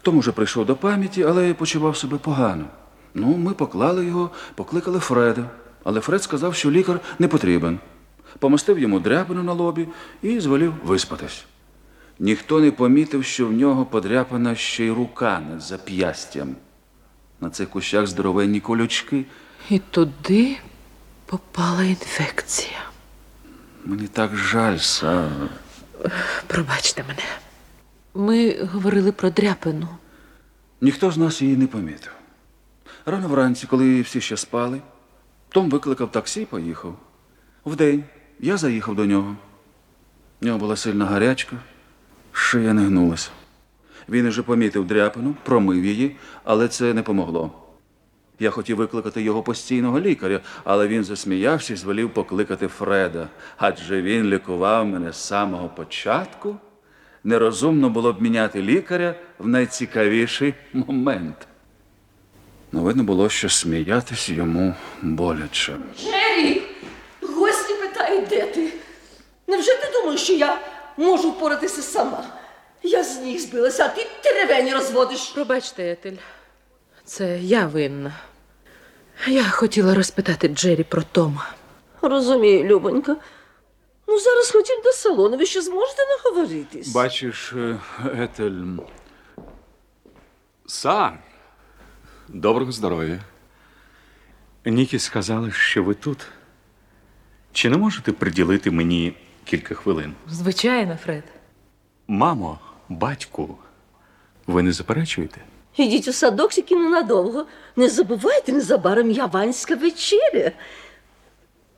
Том 0.02 0.18
уже 0.18 0.32
прийшов 0.32 0.66
до 0.66 0.76
пам'яті, 0.76 1.24
але 1.24 1.54
почував 1.54 1.98
себе 1.98 2.18
погано. 2.18 2.66
Ну, 3.14 3.38
ми 3.38 3.54
поклали 3.54 4.06
його, 4.06 4.30
покликали 4.56 5.00
Фреда, 5.00 5.50
але 5.84 6.00
Фред 6.00 6.24
сказав, 6.24 6.56
що 6.56 6.72
лікар 6.72 7.00
не 7.20 7.28
потрібен. 7.28 7.80
Помостив 8.40 8.80
йому 8.80 9.00
дряпину 9.00 9.44
на 9.44 9.54
лобі 9.54 9.88
і 10.22 10.40
звелів 10.40 10.74
виспатись. 10.84 11.46
Ніхто 12.20 12.60
не 12.60 12.72
помітив, 12.72 13.24
що 13.24 13.48
в 13.48 13.52
нього 13.54 13.86
подряпана 13.86 14.56
ще 14.56 14.86
й 14.86 14.90
рука 14.90 15.42
над 15.50 15.62
зап'ястям. 15.62 16.56
На 17.42 17.50
цих 17.50 17.70
кущах 17.70 18.08
здоровенні 18.08 18.60
колючки. 18.60 19.26
І 19.70 19.80
туди 19.80 20.58
попала 21.28 21.84
інфекція. 21.84 22.80
Мені 23.86 24.08
так 24.08 24.36
жаль, 24.36 24.78
Сара. 24.78 25.50
Пробачте 26.48 27.04
мене. 27.08 27.24
Ми 28.14 28.64
говорили 28.66 29.12
про 29.12 29.30
дряпину. 29.30 29.88
Ніхто 30.82 31.12
з 31.12 31.18
нас 31.18 31.42
її 31.42 31.58
не 31.58 31.68
помітив. 31.68 32.12
Рано 33.06 33.28
вранці, 33.28 33.68
коли 33.68 34.02
всі 34.02 34.22
ще 34.22 34.38
спали, 34.38 34.82
Том 35.50 35.70
викликав 35.70 36.12
таксі 36.12 36.42
і 36.42 36.46
поїхав. 36.46 36.96
Вдень 37.66 38.04
я 38.40 38.58
заїхав 38.58 38.96
до 38.96 39.06
нього. 39.06 39.36
В 40.42 40.46
нього 40.46 40.58
була 40.60 40.76
сильна 40.76 41.06
гарячка, 41.06 41.56
шия 42.32 42.74
не 42.74 42.82
гнулася. 42.82 43.30
Він 44.10 44.26
уже 44.26 44.44
помітив 44.44 44.88
дряпину, 44.88 45.36
промив 45.44 45.86
її, 45.86 46.16
але 46.44 46.68
це 46.68 46.94
не 46.94 47.04
помогло. 47.04 47.67
Я 48.40 48.50
хотів 48.50 48.78
викликати 48.78 49.22
його 49.22 49.44
постійного 49.44 50.00
лікаря, 50.00 50.40
але 50.64 50.88
він 50.88 51.04
засміявся 51.04 51.74
і 51.74 51.76
звелів 51.76 52.14
покликати 52.14 52.68
Фреда, 52.68 53.28
адже 53.58 54.02
він 54.02 54.24
лікував 54.24 54.86
мене 54.86 55.12
з 55.12 55.18
самого 55.28 55.70
початку. 55.70 56.56
Нерозумно 57.24 57.90
було 57.90 58.14
б 58.14 58.22
міняти 58.22 58.62
лікаря 58.62 59.16
в 59.40 59.48
найцікавіший 59.48 60.54
момент. 60.74 61.48
Ну, 62.72 62.82
видно 62.82 63.04
було, 63.04 63.30
що 63.30 63.50
сміятись 63.50 64.30
йому 64.30 64.76
боляче. 65.02 65.78
Джері, 66.00 66.62
гості 67.22 67.74
питають, 67.74 68.28
де 68.30 68.42
ти? 68.46 68.74
Невже 69.48 69.72
ти 69.72 69.92
думаєш, 69.94 70.22
що 70.22 70.34
я 70.34 70.60
можу 70.98 71.32
впоратися 71.32 71.82
сама? 71.82 72.24
Я 72.84 73.04
з 73.04 73.22
ніг 73.22 73.40
збилася, 73.40 73.86
а 73.86 73.88
ти 73.88 74.08
теревені 74.24 74.74
розводиш. 74.74 75.30
Пробачте, 75.30 75.92
Етель. 75.92 76.18
Це 77.08 77.40
я 77.40 77.68
винна. 77.68 78.14
Я 79.28 79.44
хотіла 79.50 79.96
розпитати 79.96 80.48
Джері 80.48 80.84
про 80.84 81.02
Тома. 81.04 81.50
Розумію, 82.02 82.64
Любонька. 82.64 83.16
Ну, 84.08 84.20
зараз 84.20 84.52
ходіть 84.52 84.84
до 84.84 84.92
салону, 84.92 85.38
ви 85.38 85.46
ще 85.46 85.62
зможете 85.62 86.02
наговоритись. 86.06 86.88
Бачиш, 86.94 87.54
е, 87.54 87.80
Етель. 88.18 88.64
Сар. 90.66 91.20
Доброго 92.28 92.72
здоров'я. 92.72 93.20
Нікі 94.66 95.00
сказали, 95.00 95.52
що 95.52 95.84
ви 95.84 95.94
тут. 95.94 96.26
Чи 97.52 97.70
не 97.70 97.78
можете 97.78 98.12
приділити 98.12 98.72
мені 98.72 99.14
кілька 99.46 99.76
хвилин? 99.76 100.14
Звичайно, 100.30 100.98
Фред. 101.04 101.24
Мамо, 102.08 102.60
батьку, 102.90 103.58
ви 104.48 104.64
не 104.64 104.72
заперечуєте? 104.72 105.42
Ідіть 105.78 106.08
у 106.08 106.14
садок 106.14 106.52
тільки 106.52 106.76
ненадовго. 106.76 107.46
Не 107.76 107.90
забувайте 107.90 108.52
незабаром 108.52 109.12
яванська 109.12 109.76
вечеря. 109.76 110.52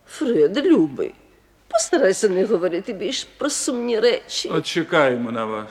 Фред, 0.07 0.65
любий, 0.65 1.13
постарайся 1.67 2.29
не 2.29 2.45
говорити 2.45 2.93
більш 2.93 3.23
про 3.23 3.49
сумні 3.49 3.99
речі. 3.99 4.49
От 4.49 4.77
на 5.31 5.45
вас. 5.45 5.67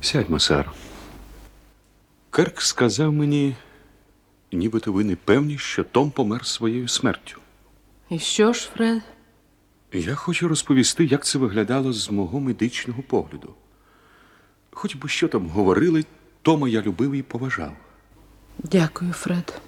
Сядьмо, 0.00 0.32
Масар. 0.32 0.72
Керк 2.30 2.60
сказав 2.60 3.12
мені, 3.12 3.54
нібито 4.52 4.92
ви 4.92 5.04
не 5.04 5.16
певні, 5.16 5.58
що 5.58 5.84
Том 5.84 6.10
помер 6.10 6.46
своєю 6.46 6.88
смертю. 6.88 7.40
І 8.10 8.18
що 8.18 8.52
ж, 8.52 8.70
Фред? 8.74 9.02
Я 9.92 10.14
хочу 10.14 10.48
розповісти, 10.48 11.04
як 11.04 11.24
це 11.24 11.38
виглядало 11.38 11.92
з 11.92 12.10
мого 12.10 12.40
медичного 12.40 13.02
погляду. 13.02 13.54
Хоч 14.70 14.94
би 14.94 15.08
що 15.08 15.28
там 15.28 15.48
говорили, 15.48 16.04
Тома 16.42 16.68
я 16.68 16.82
любив 16.82 17.12
і 17.12 17.22
поважав. 17.22 17.72
Дякую, 18.58 19.12
Фред. 19.12 19.60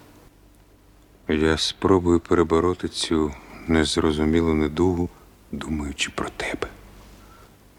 Я 1.28 1.57
спробую 1.57 2.21
перебороти 2.21 2.88
цю 2.88 3.35
незрозумілу 3.66 4.55
недугу, 4.55 5.09
думаючи 5.52 6.11
про 6.14 6.28
тебе. 6.37 6.69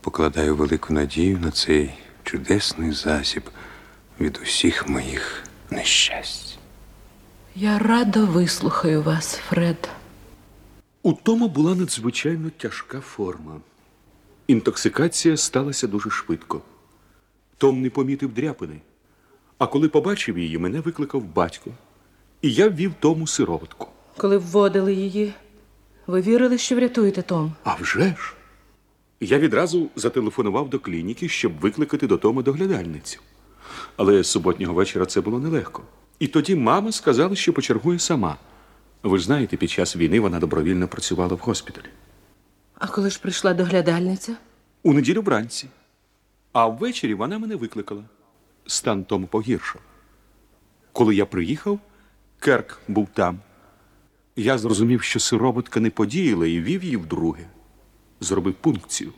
Покладаю 0.02 0.56
велику 0.56 0.94
надію 0.94 1.40
на 1.40 1.52
цей 1.52 1.94
чудесний 2.24 2.92
засіб 2.92 3.44
від 4.20 4.40
усіх 4.44 4.90
моїх 4.90 5.44
нещасть. 5.70 6.60
Я 7.56 7.80
радо 7.80 8.26
вислухаю 8.26 9.04
вас, 9.04 9.36
Фред. 9.50 9.90
У 11.04 11.14
Тома 11.14 11.48
була 11.48 11.76
надзвичайно 11.76 12.50
тяжка 12.58 13.00
форма. 13.00 13.62
Інтоксикація 14.48 15.38
сталася 15.38 15.88
дуже 15.88 16.10
швидко. 16.10 16.62
Том 17.58 17.82
не 17.82 17.90
помітив 17.90 18.34
дряпини. 18.34 18.82
А 19.58 19.68
коли 19.68 19.90
побачив 19.90 20.38
її, 20.38 20.58
мене 20.58 20.80
викликав 20.80 21.24
батько. 21.24 21.72
І 22.42 22.54
я 22.54 22.70
ввів 22.70 22.94
Тому 23.00 23.28
сироватку. 23.28 23.88
Коли 24.18 24.38
вводили 24.38 24.94
її, 24.94 25.34
ви 26.08 26.22
вірили, 26.22 26.58
що 26.58 26.76
врятуєте 26.76 27.22
Том? 27.22 27.54
А 27.64 27.76
вже 27.76 28.16
ж. 28.20 28.34
Я 29.20 29.40
відразу 29.40 29.90
зателефонував 29.96 30.70
до 30.70 30.80
клініки, 30.80 31.30
щоб 31.30 31.60
викликати 31.60 32.08
до 32.08 32.18
Тома 32.18 32.42
доглядальницю. 32.42 33.20
Але 33.96 34.24
суботнього 34.24 34.74
вечора 34.74 35.06
це 35.06 35.22
було 35.22 35.40
нелегко. 35.40 35.84
І 36.20 36.28
тоді 36.28 36.56
мама 36.56 36.92
сказала, 36.92 37.36
що 37.36 37.54
почергує 37.54 38.00
сама. 38.00 38.38
Ви 39.04 39.18
ж 39.18 39.26
знаєте, 39.26 39.58
під 39.58 39.70
час 39.70 39.96
війни 39.96 40.20
вона 40.20 40.40
добровільно 40.40 40.88
працювала 40.88 41.36
в 41.36 41.38
госпіталі. 41.38 41.86
А 42.76 42.88
коли 42.88 43.10
ж 43.10 43.20
прийшла 43.22 43.54
доглядальниця? 43.54 44.36
У 44.84 44.94
неділю 44.94 45.22
вранці. 45.22 45.68
А 46.54 46.68
ввечері 46.68 47.14
вона 47.14 47.40
мене 47.40 47.56
викликала. 47.56 48.04
Стан 48.66 49.04
Тому 49.04 49.28
погіршав. 49.28 49.82
Коли 50.92 51.16
я 51.16 51.26
приїхав, 51.26 51.80
Керк 52.40 52.80
був 52.88 53.08
там. 53.14 53.40
Я 54.36 54.58
зрозумів, 54.58 55.02
що 55.02 55.20
сироватка 55.20 55.80
не 55.80 55.90
подіяла 55.90 56.48
і 56.48 56.62
вів 56.62 56.84
її 56.84 56.98
вдруге. 56.98 57.46
Зробив 58.20 58.54
пункцію. 58.54 59.14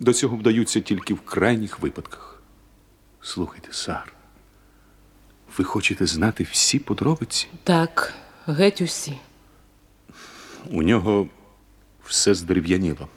До 0.00 0.12
цього 0.12 0.36
вдаються 0.36 0.80
тільки 0.80 1.14
в 1.14 1.20
крайніх 1.20 1.80
випадках. 1.80 2.42
Слухайте, 3.20 3.72
Сар, 3.72 4.12
ви 5.58 5.64
хочете 5.64 6.06
знати 6.06 6.46
всі 6.50 6.78
подробиці? 6.78 7.48
Так, 7.64 8.14
геть 8.46 8.80
усі. 8.80 9.18
У 10.70 10.82
нього 10.82 11.28
все 12.04 12.34
здерев'яніло. 12.34 13.08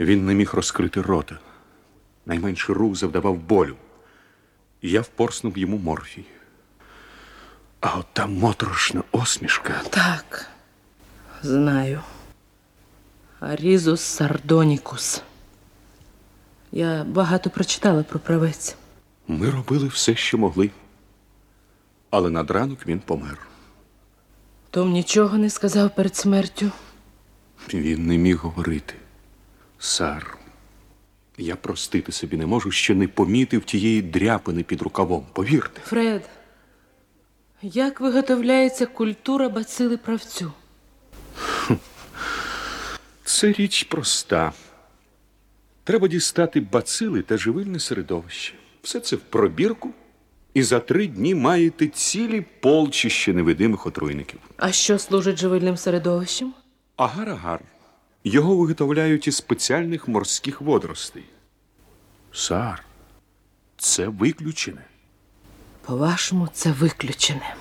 Він 0.00 0.26
не 0.26 0.34
міг 0.34 0.54
розкрити 0.54 1.02
рота. 1.02 1.38
Найменший 2.26 2.74
рух 2.74 2.96
завдавав 2.96 3.36
болю. 3.36 3.76
Я 4.82 5.00
впорснув 5.00 5.58
йому 5.58 5.78
морфій. 5.78 6.24
А 7.80 7.98
от 7.98 8.06
та 8.12 8.26
моторошна 8.26 9.02
осмішка. 9.12 9.82
Так, 9.90 10.46
знаю. 11.42 12.00
Арізус 13.40 14.00
сардонікус. 14.00 15.22
Я 16.72 17.04
багато 17.04 17.50
прочитала 17.50 18.02
про 18.02 18.20
правець. 18.20 18.76
Ми 19.28 19.50
робили 19.50 19.88
все, 19.88 20.14
що 20.16 20.38
могли. 20.38 20.70
Але 22.10 22.30
над 22.30 22.50
ранок 22.50 22.86
він 22.86 23.00
помер. 23.00 23.49
Том 24.70 24.90
нічого 24.90 25.38
не 25.38 25.50
сказав 25.50 25.94
перед 25.94 26.16
смертю. 26.16 26.70
Він 27.74 28.06
не 28.06 28.18
міг 28.18 28.36
говорити. 28.36 28.94
Сар, 29.78 30.38
я 31.38 31.56
простити 31.56 32.12
собі 32.12 32.36
не 32.36 32.46
можу, 32.46 32.70
що 32.70 32.94
не 32.94 33.08
помітив 33.08 33.64
тієї 33.64 34.02
дряпини 34.02 34.62
під 34.62 34.82
рукавом. 34.82 35.26
Повірте. 35.32 35.80
Фред, 35.84 36.30
як 37.62 38.00
виготовляється 38.00 38.86
культура 38.86 39.48
бацили 39.48 39.96
правцю? 39.96 40.52
Це 43.24 43.52
річ 43.52 43.84
проста. 43.84 44.52
Треба 45.84 46.08
дістати 46.08 46.60
бацили 46.60 47.22
та 47.22 47.36
живильне 47.36 47.80
середовище. 47.80 48.54
Все 48.82 49.00
це 49.00 49.16
в 49.16 49.20
пробірку, 49.20 49.90
і 50.54 50.62
за 50.62 50.80
три 50.80 51.06
дні 51.06 51.34
маєте 51.34 51.86
цілі 51.88 52.40
полчища 52.60 53.32
невидимих 53.32 53.86
отруйників. 53.86 54.40
А 54.56 54.72
що 54.72 54.98
служить 54.98 55.36
живильним 55.38 55.76
середовищем? 55.76 56.54
Агар-агар. 56.96 57.60
Його 58.24 58.56
виготовляють 58.56 59.26
із 59.26 59.36
спеціальних 59.36 60.08
морських 60.08 60.60
водоростей. 60.60 61.24
Сар, 62.32 62.84
це 63.76 64.08
виключене. 64.08 64.84
По-вашому, 65.86 66.48
це 66.52 66.72
виключене. 66.72 67.54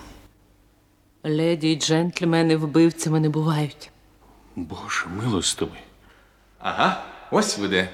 Леді 1.24 1.68
й 1.72 1.76
джентльмени 1.80 2.56
вбивцями 2.56 3.20
не 3.20 3.30
бувають. 3.30 3.92
Боже 4.56 5.06
милостивий. 5.18 5.80
Ага, 6.60 7.04
ось 7.32 7.58
ви 7.58 7.68
де. 7.68 7.90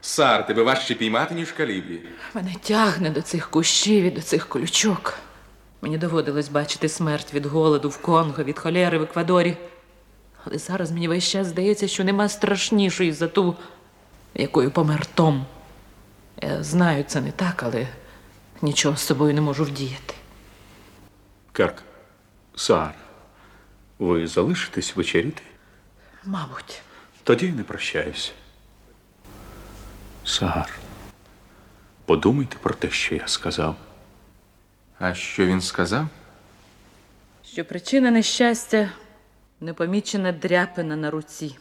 Сар, 0.00 0.46
тебе 0.46 0.62
важче 0.62 0.94
піймати, 0.94 1.34
ніж 1.34 1.52
калібрі. 1.52 2.00
Мене 2.34 2.54
тягне 2.62 3.10
до 3.10 3.22
цих 3.22 3.50
кущів 3.50 4.04
і 4.04 4.10
до 4.10 4.22
цих 4.22 4.48
колючок. 4.48 5.14
Мені 5.82 5.98
доводилось 5.98 6.48
бачити 6.48 6.88
смерть 6.88 7.34
від 7.34 7.46
голоду 7.46 7.88
в 7.88 8.02
Конго, 8.02 8.44
від 8.44 8.58
холери 8.58 8.98
в 8.98 9.02
Еквадорі. 9.02 9.56
Але 10.44 10.58
зараз 10.58 10.92
мені 10.92 11.08
весь 11.08 11.28
час 11.28 11.46
здається, 11.46 11.88
що 11.88 12.04
нема 12.04 12.28
страшнішої 12.28 13.12
за 13.12 13.28
ту, 13.28 13.56
якою 14.34 14.70
помер 14.70 15.06
Том. 15.06 15.46
Я 16.42 16.62
знаю, 16.62 17.04
це 17.06 17.20
не 17.20 17.32
так, 17.32 17.62
але 17.62 17.88
нічого 18.62 18.96
з 18.96 19.00
собою 19.00 19.34
не 19.34 19.40
можу 19.40 19.64
вдіяти. 19.64 20.14
Керк, 21.52 21.82
Сар, 22.56 22.94
ви 23.98 24.26
залишитесь 24.26 24.96
вечеряти? 24.96 25.42
Мабуть, 26.24 26.82
Тоді 27.24 27.46
й 27.46 27.52
не 27.52 27.62
прощаюся. 27.62 28.32
Сар, 30.28 30.78
подумайте 32.04 32.56
про 32.62 32.74
те, 32.74 32.90
що 32.90 33.14
я 33.14 33.28
сказав. 33.28 33.76
А 34.98 35.14
що 35.14 35.46
він 35.46 35.60
сказав? 35.60 36.06
що 37.44 37.64
причина 37.64 38.10
нещастя 38.10 38.90
непомічена 39.60 40.32
дряпина 40.32 40.96
на 40.96 41.10
руці. 41.10 41.58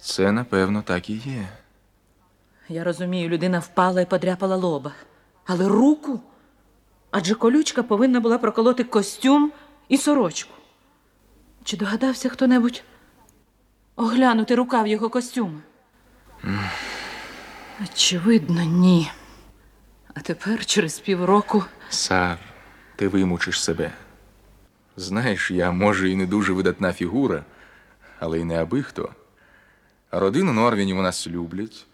Це, 0.00 0.32
напевно, 0.32 0.82
так 0.82 1.10
і 1.10 1.12
є. 1.12 1.48
Я 2.68 2.84
розумію, 2.84 3.28
людина 3.28 3.58
впала 3.58 4.00
і 4.00 4.06
подряпала 4.06 4.56
лоба. 4.56 4.92
Але 5.46 5.68
руку? 5.68 6.20
Адже 7.10 7.34
колючка 7.34 7.82
повинна 7.82 8.20
була 8.20 8.38
проколоти 8.38 8.84
костюм 8.84 9.52
і 9.88 9.98
сорочку. 9.98 10.54
Чи 11.64 11.76
догадався 11.76 12.28
хто-небудь 12.28 12.82
оглянути 13.96 14.54
рукав 14.54 14.86
його 14.86 15.10
костюма? 15.10 15.60
Очевидно, 17.84 18.62
ні. 18.64 19.10
А 20.14 20.20
тепер, 20.20 20.66
через 20.66 20.98
півроку, 20.98 21.64
Сар, 21.88 22.38
ти 22.96 23.08
вимучиш 23.08 23.62
себе. 23.62 23.92
Знаєш, 24.96 25.50
я, 25.50 25.70
може, 25.70 26.10
і 26.10 26.16
не 26.16 26.26
дуже 26.26 26.52
видатна 26.52 26.92
фігура, 26.92 27.44
але 28.18 28.40
й 28.40 28.44
не 28.44 28.62
аби 28.62 28.82
хто. 28.82 29.10
Родину 30.10 30.52
Норвінів 30.52 30.98
у 30.98 31.02
нас 31.02 31.26
люблять. 31.26 31.86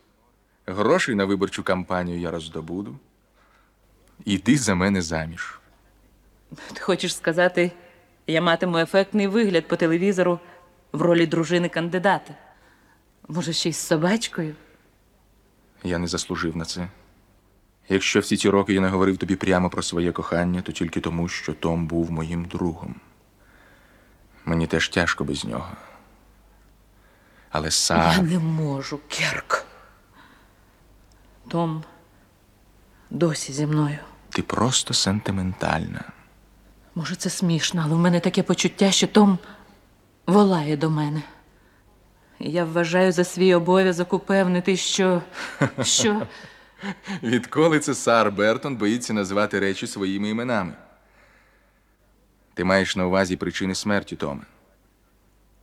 Грошей 0.67 1.15
на 1.15 1.25
виборчу 1.25 1.63
кампанію 1.63 2.21
я 2.21 2.31
роздобуду. 2.31 2.99
Іди 4.25 4.59
за 4.59 4.75
мене 4.75 5.03
заміж. 5.03 5.61
ти 6.73 6.81
хочеш 6.81 7.17
сказати, 7.17 7.73
я 8.27 8.43
матиму 8.43 8.79
ефектний 8.79 9.27
вигляд 9.27 9.69
по 9.69 9.77
телевізору 9.77 10.41
в 10.93 11.03
ролі 11.03 11.27
дружини 11.27 11.69
кандидата. 11.69 12.35
Може, 13.29 13.53
ще 13.53 13.69
й 13.69 13.73
з 13.73 13.77
собачкою? 13.79 14.55
Я 15.85 15.99
не 15.99 16.07
заслужив 16.07 16.57
на 16.57 16.65
це. 16.65 16.89
Якщо 17.89 18.21
всі 18.21 18.37
ці 18.37 18.49
роки 18.51 18.75
я 18.75 18.81
не 18.81 18.89
говорив 18.89 19.17
тобі 19.19 19.37
прямо 19.37 19.71
про 19.71 19.83
своє 19.83 20.13
кохання, 20.13 20.63
то 20.63 20.73
тільки 20.73 21.01
тому, 21.01 21.29
що 21.29 21.53
Том 21.55 21.87
був 21.87 22.11
моїм 22.11 22.45
другом. 22.45 22.95
Мені 24.45 24.67
теж 24.67 24.89
тяжко 24.89 25.25
без 25.25 25.45
нього. 25.45 25.69
Але 27.51 27.71
сам. 27.71 28.13
Я 28.17 28.23
не 28.23 28.39
можу, 28.39 29.01
Керк. 29.09 29.67
Том 31.49 31.85
досі 33.11 33.53
зі 33.53 33.67
мною. 33.67 33.99
ти 34.31 34.43
просто 34.43 34.95
сентиментальна. 34.95 36.05
Може, 36.95 37.15
це 37.17 37.31
смішно, 37.31 37.83
але 37.85 37.95
в 37.95 37.99
мене 37.99 38.21
таке 38.21 38.43
почуття, 38.43 38.91
що 38.91 39.07
Том 39.07 39.39
волає 40.27 40.77
до 40.77 40.91
мене. 40.91 41.23
Я 42.45 42.65
вважаю 42.65 43.13
за 43.13 43.25
свій 43.25 43.55
обов'язок 43.55 44.13
упевнити, 44.13 44.77
що. 44.77 45.23
що. 45.83 46.27
Відколи 47.23 47.81
це 47.81 47.95
Сар 47.95 48.33
Бертон 48.33 48.77
боїться 48.77 49.13
називати 49.13 49.61
речі 49.61 49.87
своїми 49.87 50.29
іменами? 50.29 50.73
Ти 52.55 52.65
маєш 52.65 52.97
на 52.97 53.07
увазі 53.07 53.37
причини 53.37 53.75
смерті 53.75 54.17
Томе. 54.17 54.43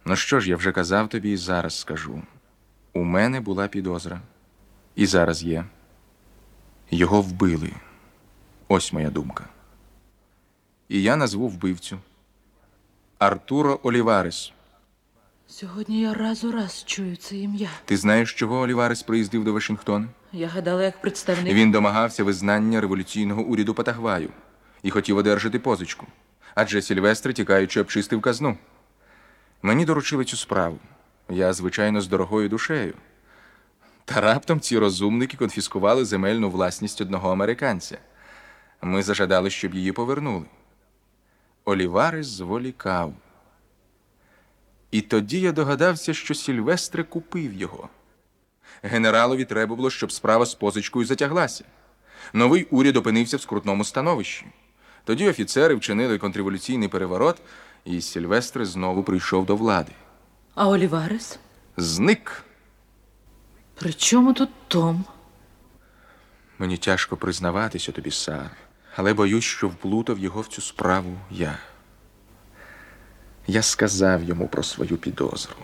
Ну 0.06 0.16
що 0.16 0.40
ж, 0.40 0.50
я 0.50 0.56
вже 0.56 0.72
казав 0.72 1.10
тобі 1.10 1.32
і 1.32 1.38
зараз 1.38 1.80
скажу. 1.80 2.22
У 2.94 3.04
мене 3.04 3.42
була 3.42 3.68
підозра. 3.68 4.22
І 4.96 5.06
зараз 5.06 5.44
є. 5.44 5.66
Його 6.92 7.22
вбили. 7.22 7.72
Ось 8.68 8.94
моя 8.94 9.10
думка. 9.10 9.46
І 10.90 11.02
я 11.02 11.16
назву 11.16 11.48
вбивцю 11.48 12.00
Артуро 13.18 13.80
Оліварес. 13.84 14.54
Сьогодні 15.52 16.02
я 16.02 16.14
раз 16.14 16.44
у 16.44 16.52
раз 16.52 16.84
чую 16.86 17.16
це 17.16 17.38
ім'я. 17.38 17.70
Ти 17.86 17.98
знаєш, 17.98 18.34
чого 18.34 18.60
Оліварес 18.60 19.04
приїздив 19.04 19.44
до 19.44 19.54
Вашингтона? 19.54 20.08
Я 20.32 20.48
гадала, 20.48 20.84
як 20.84 21.02
представник. 21.02 21.54
Він 21.54 21.72
домагався 21.72 22.24
визнання 22.24 22.82
революційного 22.82 23.42
уряду 23.42 23.74
Патагваю 23.74 24.30
і 24.84 24.90
хотів 24.90 25.18
одержати 25.18 25.60
позичку. 25.60 26.08
Адже 26.56 26.82
Сільвестр, 26.82 27.34
тікаючи, 27.34 27.82
обчистив 27.82 28.22
казну. 28.22 28.58
Мені 29.62 29.86
доручили 29.86 30.26
цю 30.26 30.38
справу. 30.38 30.80
Я, 31.30 31.54
звичайно, 31.54 32.02
з 32.02 32.08
дорогою 32.08 32.50
душею. 32.50 32.94
Та 34.06 34.22
раптом 34.22 34.60
ці 34.60 34.78
розумники 34.78 35.38
конфіскували 35.38 36.06
земельну 36.06 36.50
власність 36.50 37.02
одного 37.02 37.32
американця. 37.32 37.98
Ми 38.82 39.04
зажадали, 39.04 39.50
щоб 39.50 39.74
її 39.74 39.92
повернули. 39.92 40.46
Оліварес 41.66 42.28
зволікав. 42.28 43.14
І 44.92 45.02
тоді 45.02 45.40
я 45.40 45.52
догадався, 45.52 46.14
що 46.14 46.34
Сільвестре 46.34 47.04
купив 47.04 47.54
його. 47.54 47.90
Генералові 48.84 49.46
треба 49.46 49.76
було, 49.76 49.90
щоб 49.90 50.12
справа 50.12 50.46
з 50.46 50.56
позичкою 50.56 51.06
затяглася. 51.06 51.64
Новий 52.34 52.64
уряд 52.64 52.98
опинився 52.98 53.38
в 53.38 53.42
скрутному 53.42 53.84
становищі. 53.84 54.46
Тоді 55.04 55.30
офіцери 55.30 55.76
вчинили 55.76 56.18
контрреволюційний 56.18 56.88
переворот, 56.88 57.42
і 57.86 58.02
Сільвестр 58.02 58.66
знову 58.66 59.04
прийшов 59.04 59.46
до 59.46 59.56
влади. 59.56 59.92
А 60.56 60.68
Оліварес? 60.70 61.40
Зник. 61.78 62.44
При 63.76 63.94
чому 63.94 64.34
тут 64.34 64.50
Том? 64.68 65.06
Мені 66.60 66.78
тяжко 66.78 67.18
признаватися 67.18 67.92
тобі, 67.92 68.12
Сар, 68.12 68.52
але 68.96 69.14
боюсь, 69.14 69.44
що 69.44 69.68
вплутав 69.68 70.20
його 70.20 70.42
в 70.42 70.48
цю 70.48 70.62
справу 70.62 71.18
я. 71.32 71.58
Я 73.50 73.62
сказав 73.62 74.24
йому 74.24 74.48
про 74.48 74.64
свою 74.64 74.98
підозру. 74.98 75.56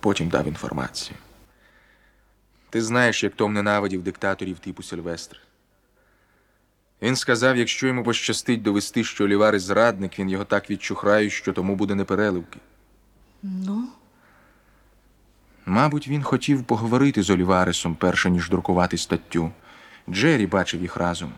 Потім 0.00 0.28
дав 0.28 0.48
інформацію. 0.48 1.16
Ти 2.70 2.82
знаєш, 2.82 3.24
як 3.24 3.34
Том 3.34 3.52
ненавидів 3.52 4.02
диктаторів 4.02 4.58
типу 4.58 4.82
Сильвестра. 4.82 5.40
Він 7.02 7.16
сказав, 7.16 7.56
якщо 7.56 7.86
йому 7.86 8.04
пощастить 8.04 8.62
довести, 8.62 9.04
що 9.04 9.24
Оліварес 9.24 9.62
зрадник, 9.62 10.18
він 10.18 10.30
його 10.30 10.44
так 10.44 10.70
відчухрає, 10.70 11.30
що 11.30 11.52
тому 11.52 11.76
буде 11.76 11.94
непереливки. 11.94 12.58
Ну, 13.42 13.88
Мабуть, 15.66 16.08
він 16.08 16.22
хотів 16.22 16.64
поговорити 16.64 17.22
з 17.22 17.30
Оліваресом, 17.30 17.94
перше 17.94 18.30
ніж 18.30 18.50
друкувати 18.50 18.98
статтю. 18.98 19.50
Джері 20.10 20.46
бачив 20.46 20.82
їх 20.82 20.96
разом. 20.96 21.32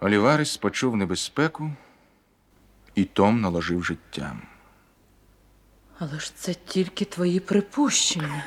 Оліварес 0.00 0.56
почув 0.56 0.96
небезпеку, 0.96 1.72
і 2.94 3.04
Том 3.04 3.40
наложив 3.40 3.84
життям. 3.84 4.42
але 5.98 6.18
ж 6.20 6.34
це 6.36 6.54
тільки 6.54 7.04
твої 7.04 7.40
припущення. 7.40 8.44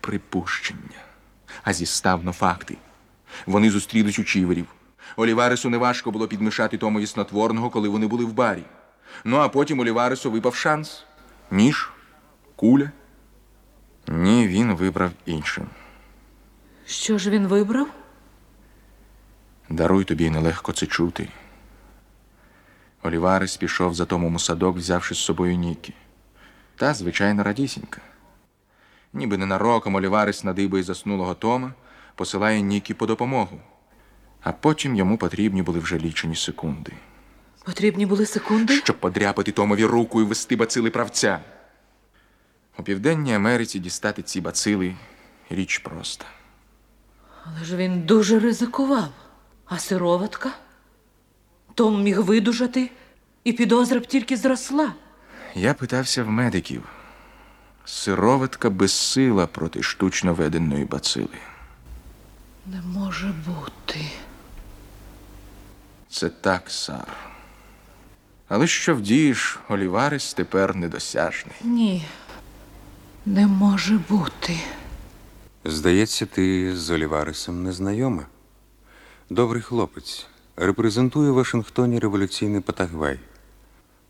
Припущення. 0.00 1.02
А 1.64 1.72
зіставно 1.72 2.32
факти. 2.32 2.76
Вони 3.46 3.70
зустрілись 3.70 4.18
у 4.18 4.24
чіверів. 4.24 4.66
Оліваресу 5.16 5.70
неважко 5.70 6.10
було 6.10 6.28
підмішати 6.28 6.78
Томові 6.78 7.06
снотворного, 7.06 7.70
коли 7.70 7.88
вони 7.88 8.06
були 8.06 8.24
в 8.24 8.32
барі. 8.32 8.62
Ну 9.24 9.36
а 9.36 9.48
потім 9.48 9.80
Оліваресу 9.80 10.30
випав 10.30 10.54
шанс. 10.54 11.04
Ніж, 11.50 11.90
куля. 12.56 12.90
Ні, 14.08 14.48
він 14.48 14.74
вибрав 14.74 15.10
іншим. 15.26 15.66
Що 16.86 17.18
ж 17.18 17.30
він 17.30 17.46
вибрав? 17.46 17.88
Даруй 19.70 20.04
тобі 20.04 20.30
нелегко 20.30 20.72
це 20.72 20.86
чути. 20.86 21.28
Оліварес 23.02 23.56
пішов 23.56 23.94
за 23.94 24.04
Томом 24.04 24.34
у 24.34 24.38
садок, 24.38 24.76
взявши 24.76 25.14
з 25.14 25.18
собою 25.18 25.56
Нікі. 25.56 25.94
Та, 26.76 26.94
звичайно, 26.94 27.42
радісінька. 27.42 28.00
Ніби 29.12 29.36
ненароком 29.38 29.94
Оліварес 29.94 30.44
надибає 30.44 30.82
заснулого 30.84 31.34
Тома, 31.34 31.72
посилає 32.14 32.60
Нікі 32.60 32.94
по 32.94 33.06
допомогу. 33.06 33.60
А 34.42 34.52
потім 34.52 34.94
йому 34.96 35.18
потрібні 35.18 35.62
були 35.62 35.78
вже 35.78 35.98
лічені 35.98 36.36
секунди, 36.36 36.92
Потрібні 37.64 38.06
були 38.06 38.26
секунди? 38.26 38.76
щоб 38.76 39.00
подряпати 39.00 39.52
Томові 39.52 39.84
руку 39.84 40.20
і 40.20 40.24
вести 40.24 40.56
бацили 40.56 40.90
правця. 40.90 41.40
У 42.78 42.82
Південній 42.82 43.34
Америці 43.34 43.78
дістати 43.78 44.22
ці 44.22 44.40
бацили 44.40 44.96
річ 45.50 45.78
проста. 45.78 46.24
Але 47.44 47.64
ж 47.64 47.76
він 47.76 48.02
дуже 48.02 48.38
ризикував. 48.38 49.08
А 49.66 49.78
сироватка? 49.78 50.50
Том 51.78 52.02
міг 52.02 52.20
видужати, 52.20 52.90
і 53.44 53.52
підозра 53.52 54.00
б 54.00 54.06
тільки 54.06 54.36
зросла. 54.36 54.92
Я 55.54 55.74
питався 55.74 56.24
в 56.24 56.28
медиків. 56.28 56.82
Сироватка 57.84 58.70
безсила 58.70 59.46
проти 59.46 59.82
штучно 59.82 60.34
веденої 60.34 60.84
бацили. 60.84 61.38
Не 62.66 62.82
може 62.82 63.34
бути. 63.46 64.00
Це 66.08 66.28
так, 66.28 66.70
Сар. 66.70 67.16
Але 68.48 68.66
що 68.66 68.94
вдієш, 68.94 69.58
Оліварес 69.68 70.34
тепер 70.34 70.76
недосяжний. 70.76 71.54
Ні, 71.64 72.04
не 73.26 73.46
може 73.46 74.00
бути. 74.08 74.58
Здається, 75.64 76.26
ти 76.26 76.76
з 76.76 76.90
Оліваресом 76.90 77.62
не 77.62 77.72
знайома. 77.72 78.26
Добрий 79.30 79.62
хлопець. 79.62 80.26
Репрезентує 80.60 81.30
в 81.30 81.34
Вашингтоні 81.34 81.98
революційний 81.98 82.60
Патагвай. 82.60 83.18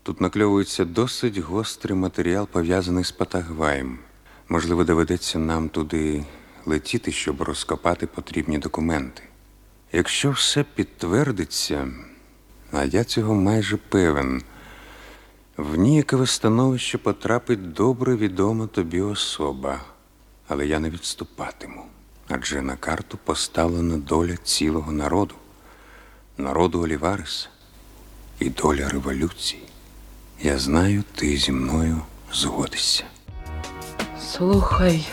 Тут 0.03 0.21
накльовується 0.21 0.85
досить 0.85 1.37
гострий 1.37 1.97
матеріал, 1.97 2.47
пов'язаний 2.47 3.03
з 3.03 3.11
Патагваєм. 3.11 3.99
Можливо, 4.47 4.83
доведеться 4.83 5.39
нам 5.39 5.69
туди 5.69 6.25
летіти, 6.65 7.11
щоб 7.11 7.41
розкопати 7.41 8.07
потрібні 8.07 8.57
документи. 8.57 9.23
Якщо 9.91 10.31
все 10.31 10.63
підтвердиться, 10.63 11.87
а 12.71 12.85
я 12.85 13.03
цього 13.03 13.35
майже 13.35 13.77
певен, 13.77 14.41
в 15.57 15.75
ніякове 15.75 16.27
становище 16.27 16.97
потрапить 16.97 17.73
добре 17.73 18.15
відома 18.15 18.67
тобі 18.67 19.01
особа, 19.01 19.81
але 20.47 20.67
я 20.67 20.79
не 20.79 20.89
відступатиму, 20.89 21.85
адже 22.27 22.61
на 22.61 22.75
карту 22.75 23.19
поставлена 23.23 23.97
доля 23.97 24.37
цілого 24.43 24.91
народу, 24.91 25.35
народу 26.39 26.81
Олівареса 26.83 27.49
і 28.39 28.49
доля 28.49 28.89
революції. 28.89 29.63
Я 30.41 30.57
знаю, 30.57 31.03
ти 31.15 31.37
зі 31.37 31.51
мною 31.51 32.01
згодишся. 32.33 33.03
Слухай, 34.21 35.07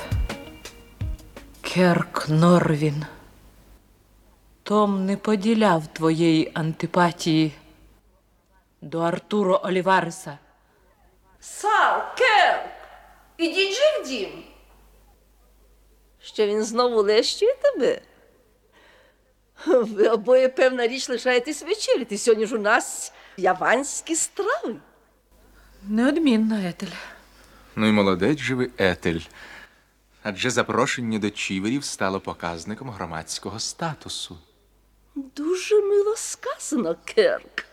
Керк 1.60 2.28
Норвін. 2.28 3.04
Том 4.62 5.06
не 5.06 5.16
поділяв 5.16 5.86
твоєї 5.86 6.50
антипатії 6.54 7.52
до 8.80 9.00
Артуро 9.00 9.60
Олівареса. 9.64 10.38
Сар, 11.40 12.14
Керк, 12.18 12.70
ідіть 13.36 13.74
же 13.74 14.02
в 14.02 14.08
дім. 14.08 14.44
Що 16.20 16.46
він 16.46 16.64
знову 16.64 17.02
лещує 17.02 17.54
тебе? 17.54 18.00
Ви 19.96 20.08
обоє, 20.08 20.48
певна 20.48 20.86
річ, 20.86 21.08
лишаєтесь 21.08 21.62
вечеряти. 21.62 22.18
Сьогодні 22.18 22.46
ж 22.46 22.56
у 22.56 22.58
нас 22.58 23.12
яванські 23.36 24.16
страви. 24.16 24.76
Неодмінно, 25.88 26.56
Етель. 26.68 26.86
Ну 27.76 27.88
і 27.88 27.92
молодець 27.92 28.38
же 28.38 28.54
ви, 28.54 28.70
Етель. 28.78 29.20
Адже 30.22 30.50
запрошення 30.50 31.18
до 31.18 31.30
чіверів 31.30 31.84
стало 31.84 32.20
показником 32.20 32.90
громадського 32.90 33.60
статусу. 33.60 34.38
Дуже 35.14 35.80
мило 35.82 36.16
сказано, 36.16 36.96
Керк. 37.04 37.64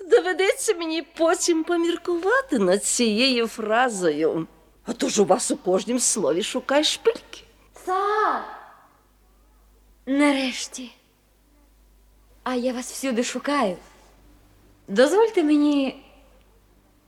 Доведеться 0.00 0.74
мені 0.74 1.02
потім 1.02 1.64
поміркувати 1.64 2.58
над 2.58 2.84
цією 2.84 3.46
фразою. 3.46 4.46
А 4.86 4.92
то 4.92 5.08
ж 5.08 5.22
у 5.22 5.24
вас 5.24 5.50
у 5.50 5.56
кожнім 5.56 6.00
слові 6.00 6.42
шукай 6.42 6.84
шпильки. 6.84 7.44
Са! 7.86 8.59
Нарешті. 10.06 10.92
А 12.42 12.54
я 12.54 12.72
вас 12.72 12.92
всюди 12.92 13.24
шукаю. 13.24 13.76
Дозвольте 14.88 15.42
мені 15.42 16.04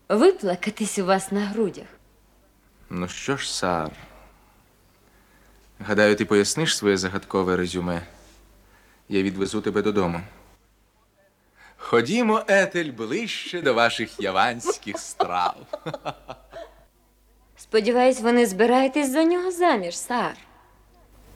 виплакатись 0.08 0.98
у 0.98 1.04
вас 1.04 1.32
на 1.32 1.40
грудях. 1.40 1.86
Ну 2.90 3.08
що 3.08 3.36
ж, 3.36 3.54
Сар, 3.54 3.90
Гадаю, 5.78 6.16
ти 6.16 6.24
поясниш 6.24 6.76
своє 6.76 6.96
загадкове 6.96 7.56
резюме. 7.56 8.02
Я 9.08 9.22
відвезу 9.22 9.60
тебе 9.60 9.82
додому. 9.82 10.20
Ходімо, 11.76 12.42
Етель, 12.48 12.92
ближче 12.92 13.62
до 13.62 13.74
ваших 13.74 14.20
яванських 14.20 14.98
страв. 14.98 15.56
Сподіваюсь, 17.56 18.20
ви 18.20 18.32
не 18.32 18.46
збираєтесь 18.46 19.10
за 19.10 19.24
нього 19.24 19.50
заміж, 19.50 19.98
Сар. 19.98 20.36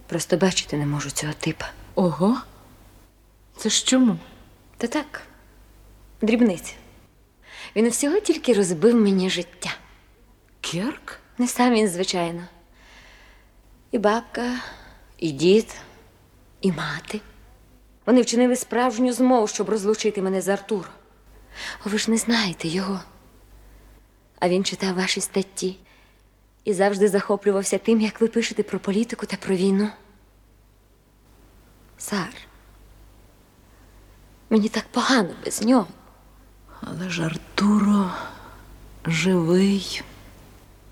Просто 0.06 0.36
бачити 0.36 0.76
не 0.76 0.86
можу 0.86 1.10
цього 1.10 1.32
типа. 1.32 1.66
Ого. 1.94 2.40
Це 3.56 3.68
ж 3.68 3.86
чому? 3.86 4.16
Та 4.76 4.86
так, 4.86 5.22
дрібниця. 6.22 6.72
Він 7.76 7.88
всього 7.88 8.20
тільки 8.20 8.52
розбив 8.52 8.94
мені 8.94 9.30
життя. 9.30 9.70
Керк? 10.60 11.18
Не 11.38 11.48
сам 11.48 11.74
він, 11.74 11.88
звичайно. 11.88 12.44
І 13.90 13.98
бабка, 13.98 14.60
і 15.18 15.30
дід, 15.30 15.74
і 16.60 16.72
мати. 16.72 17.20
Вони 18.06 18.22
вчинили 18.22 18.56
справжню 18.56 19.12
змову, 19.12 19.48
щоб 19.48 19.68
розлучити 19.68 20.22
мене 20.22 20.40
з 20.40 20.48
Артуром. 20.48 20.92
О, 21.86 21.88
ви 21.88 21.98
ж 21.98 22.10
не 22.10 22.16
знаєте 22.16 22.68
його. 22.68 23.00
А 24.40 24.48
він 24.48 24.64
читав 24.64 24.94
ваші 24.94 25.20
статті 25.20 25.76
і 26.66 26.72
завжди 26.72 27.08
захоплювався 27.08 27.78
тим, 27.78 28.00
як 28.00 28.20
ви 28.20 28.28
пишете 28.28 28.62
про 28.62 28.78
політику 28.78 29.26
та 29.26 29.36
про 29.36 29.56
війну. 29.56 29.88
Сар, 31.98 32.34
мені 34.50 34.68
так 34.68 34.84
погано 34.90 35.30
без 35.44 35.62
нього. 35.62 35.86
Але 36.80 37.10
ж 37.10 37.22
Артуро 37.22 38.12
живий. 39.06 40.02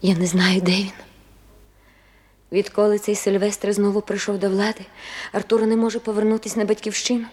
Я 0.02 0.14
не 0.14 0.26
знаю, 0.26 0.60
де 0.60 0.72
він. 0.72 0.92
Відколи 2.52 2.98
цей 2.98 3.14
Сильвестр 3.14 3.72
знову 3.72 4.00
прийшов 4.00 4.38
до 4.38 4.50
влади, 4.50 4.86
Артур 5.32 5.66
не 5.66 5.76
може 5.76 5.98
повернутися 5.98 6.58
на 6.58 6.64
батьківщину. 6.64 7.26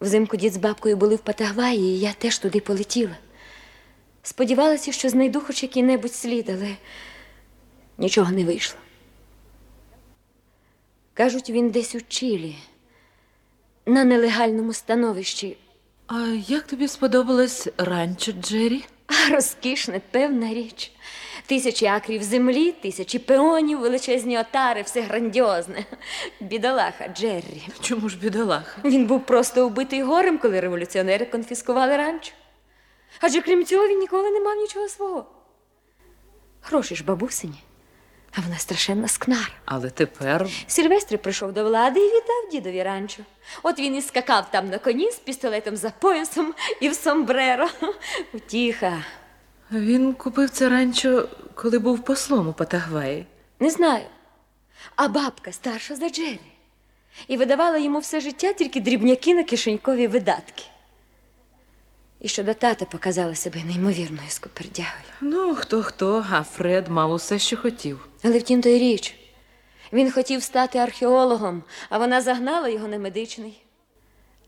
Взимку 0.00 0.36
дід 0.36 0.52
з 0.52 0.56
бабкою 0.56 0.96
були 0.96 1.16
в 1.16 1.18
Патагваї, 1.18 1.80
і 1.80 2.00
я 2.00 2.12
теж 2.12 2.38
туди 2.38 2.60
полетіла. 2.60 3.16
Сподівалася, 4.22 4.92
що 4.92 5.08
знайду 5.08 5.40
хоч 5.40 5.62
який-небудь 5.62 6.14
слід, 6.14 6.48
але 6.48 6.76
нічого 7.98 8.32
не 8.32 8.44
вийшло. 8.44 8.80
Кажуть, 11.14 11.50
він 11.50 11.70
десь 11.70 11.94
у 11.94 12.00
Чилі, 12.08 12.56
на 13.86 14.04
нелегальному 14.04 14.72
становищі. 14.72 15.56
А 16.06 16.18
як 16.48 16.62
тобі 16.62 16.88
сподобалось 16.88 17.68
ранчо, 17.78 18.32
Джері? 18.32 18.84
А 19.06 19.30
розкішне, 19.30 20.00
певна 20.10 20.54
річ. 20.54 20.92
Тисячі 21.46 21.86
акрів 21.86 22.22
землі, 22.22 22.72
тисячі 22.72 23.18
пеонів, 23.18 23.78
величезні 23.78 24.38
отари, 24.38 24.82
все 24.82 25.00
грандіозне. 25.00 25.84
Бідолаха 26.40 27.08
Джеррі. 27.08 27.62
Чому 27.80 28.08
ж 28.08 28.18
бідолаха? 28.18 28.80
Він 28.84 29.06
був 29.06 29.26
просто 29.26 29.66
убитий 29.66 30.02
горем, 30.02 30.38
коли 30.38 30.60
революціонери 30.60 31.26
конфіскували 31.26 31.96
ранчо. 31.96 32.32
Адже 33.20 33.40
крім 33.40 33.64
цього, 33.64 33.88
він 33.88 33.98
ніколи 33.98 34.30
не 34.30 34.40
мав 34.40 34.56
нічого 34.56 34.88
свого. 34.88 35.26
Гроші 36.62 36.96
ж 36.96 37.04
бабусині, 37.04 37.62
а 38.32 38.40
вона 38.40 38.58
страшенна 38.58 39.08
скнара. 39.08 39.48
Але 39.64 39.90
тепер 39.90 40.48
Сильвестр 40.66 41.18
прийшов 41.18 41.52
до 41.52 41.64
влади 41.64 42.00
і 42.00 42.06
віддав 42.06 42.50
дідові 42.52 42.82
ранчо. 42.82 43.22
От 43.62 43.78
він 43.78 43.94
і 43.96 44.02
скакав 44.02 44.50
там 44.50 44.68
на 44.70 44.78
коні 44.78 45.10
з 45.10 45.16
пістолетом 45.16 45.76
за 45.76 45.90
поясом 45.90 46.54
і 46.80 46.88
в 46.88 46.94
сомбреро. 46.94 47.68
Утіха. 48.34 49.04
він 49.72 50.14
купив 50.14 50.50
це 50.50 50.68
ранчо, 50.68 51.28
коли 51.54 51.78
був 51.78 52.04
послом 52.04 52.48
у 52.48 52.52
Патагваї. 52.52 53.26
Не 53.60 53.70
знаю. 53.70 54.04
А 54.96 55.08
бабка 55.08 55.52
старша 55.52 55.96
за 55.96 56.08
Джері. 56.08 56.40
І 57.28 57.36
видавала 57.36 57.78
йому 57.78 57.98
все 57.98 58.20
життя 58.20 58.52
тільки 58.52 58.80
дрібняки 58.80 59.34
на 59.34 59.44
кишенькові 59.44 60.06
видатки. 60.06 60.64
І 62.20 62.28
щодо 62.28 62.54
тата 62.54 62.84
показала 62.84 63.34
себе 63.34 63.64
неймовірною 63.64 64.28
скупердягою. 64.28 65.04
Ну, 65.20 65.54
хто 65.54 65.82
хто, 65.82 66.26
а 66.30 66.42
Фред 66.42 66.88
мав 66.88 67.12
усе, 67.12 67.38
що 67.38 67.56
хотів. 67.56 68.08
Але 68.22 68.38
втім, 68.38 68.62
то 68.62 68.68
й 68.68 68.78
річ. 68.78 69.14
Він 69.92 70.12
хотів 70.12 70.42
стати 70.42 70.78
археологом, 70.78 71.62
а 71.88 71.98
вона 71.98 72.20
загнала 72.20 72.68
його 72.68 72.88
на 72.88 72.98
медичний 72.98 73.62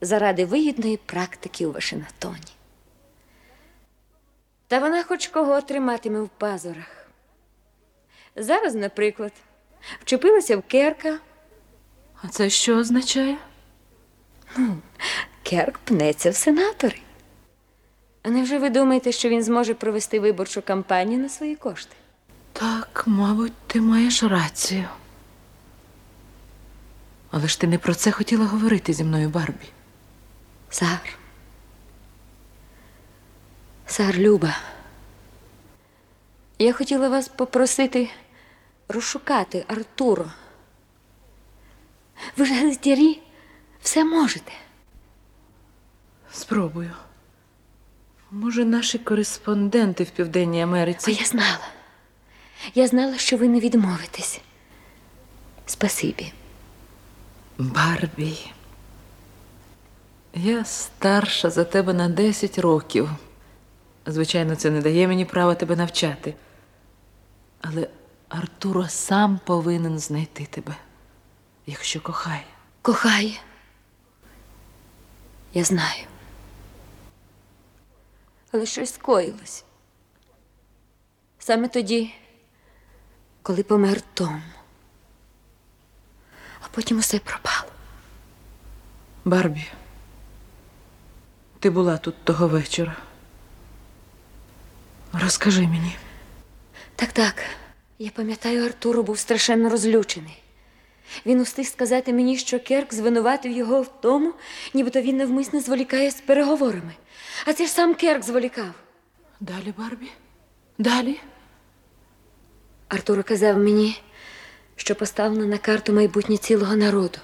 заради 0.01 0.45
вигідної 0.45 0.97
практики 0.97 1.67
у 1.67 1.73
Вашингтоні. 1.73 2.53
Та 4.69 4.79
вона 4.79 5.03
хоч 5.03 5.27
кого 5.27 5.61
триматиме 5.61 6.21
в 6.21 6.29
пазурах. 6.29 7.07
Зараз, 8.37 8.75
наприклад, 8.75 9.33
вчепилася 10.01 10.57
в 10.57 10.63
Керка. 10.63 11.19
А 12.23 12.29
це 12.29 12.51
що 12.51 12.77
означає? 12.77 13.37
Керк 15.43 15.79
пнеться 15.79 16.31
в 16.31 16.37
сенатори. 16.37 16.99
А 18.23 18.29
невже 18.31 18.59
ви 18.59 18.71
думаєте, 18.71 19.13
що 19.13 19.29
він 19.29 19.43
зможе 19.43 19.75
провести 19.75 20.21
виборчу 20.21 20.63
кампанію 20.63 21.19
на 21.21 21.29
свої 21.29 21.57
кошти? 21.57 21.97
Так, 22.53 23.05
мабуть, 23.07 23.53
ти 23.67 23.81
маєш 23.81 24.23
рацію. 24.23 24.89
Але 27.31 27.49
ж 27.49 27.61
ти 27.61 27.67
не 27.67 27.79
про 27.79 27.95
це 27.95 28.11
хотіла 28.11 28.47
говорити 28.47 28.93
зі 28.93 29.05
мною, 29.05 29.29
Барбі. 29.29 29.67
Сар. 30.71 31.19
Сар 33.87 34.19
Люба. 34.19 34.57
Я 36.59 36.73
хотіла 36.73 37.09
вас 37.09 37.29
попросити 37.29 38.11
розшукати 38.89 39.65
Артуро. 39.69 40.27
Ви 42.37 42.45
ж 42.45 42.55
газетярі 42.55 43.23
все 43.83 44.05
можете. 44.05 44.53
Спробую. 46.33 46.91
Може, 48.35 48.65
наші 48.65 48.99
кореспонденти 48.99 50.05
в 50.05 50.11
Південній 50.11 50.63
Америці. 50.63 51.13
я 51.13 51.27
знала. 51.27 51.69
Я 52.75 52.87
знала, 52.87 53.19
що 53.19 53.37
ви 53.37 53.49
не 53.49 53.61
відмовитесь. 53.61 54.41
Спасибі. 55.67 56.33
Барбі. 57.59 58.51
Я 60.35 60.65
старша 60.65 61.51
за 61.51 61.65
тебе 61.65 61.93
на 61.93 62.09
10 62.09 62.59
років. 62.59 63.11
Звичайно, 64.07 64.57
це 64.57 64.71
не 64.71 64.81
дає 64.81 65.09
мені 65.09 65.25
права 65.25 65.55
тебе 65.55 65.77
навчати. 65.77 66.35
Але 67.61 67.89
Артуро 68.29 68.89
сам 68.89 69.41
повинен 69.45 69.99
знайти 69.99 70.47
тебе, 70.47 70.77
якщо 71.67 72.01
кохає. 72.01 72.45
Кохає. 72.83 73.41
Я 75.55 75.65
знаю. 75.65 76.05
Але 78.53 78.67
щось 78.67 78.95
скоїлось. 78.95 79.65
Саме 81.39 81.69
тоді, 81.69 82.15
коли 83.43 83.63
помер 83.63 84.01
Том. 84.01 84.43
А 86.61 86.67
потім 86.71 86.99
усе 86.99 87.19
пропало. 87.19 87.73
Барбі, 89.25 89.67
ти 91.59 91.71
була 91.71 91.99
тут 91.99 92.25
того 92.25 92.49
вечора. 92.49 92.97
Розкажи 95.13 95.63
мені. 95.63 95.97
Так, 96.97 97.13
так. 97.13 97.45
Я 97.99 98.11
пам'ятаю, 98.11 98.65
Артуро 98.65 99.03
був 99.03 99.19
страшенно 99.19 99.69
розлючений. 99.69 100.42
Він 101.27 101.41
устиг 101.41 101.67
сказати 101.67 102.13
мені, 102.13 102.37
що 102.37 102.61
Керк 102.61 102.95
звинуватив 102.95 103.53
його 103.53 103.83
в 103.83 104.01
тому, 104.01 104.33
нібито 104.75 105.01
він 105.01 105.17
навмисно 105.17 105.61
зволікає 105.61 106.11
з 106.11 106.21
переговорами. 106.21 106.93
А 107.47 107.53
це 107.53 107.67
ж 107.67 107.73
сам 107.73 107.95
Керк 107.95 108.23
зволікав. 108.23 108.75
Далі, 109.41 109.75
Барбі? 109.79 110.11
Далі? 110.79 111.21
Артуро 112.89 113.23
казав 113.23 113.59
мені, 113.59 114.01
що 114.77 114.95
поставлено 114.95 115.47
на 115.47 115.59
карту 115.59 115.93
майбутнє 115.93 116.37
цілого 116.37 116.77
народу. 116.77 117.19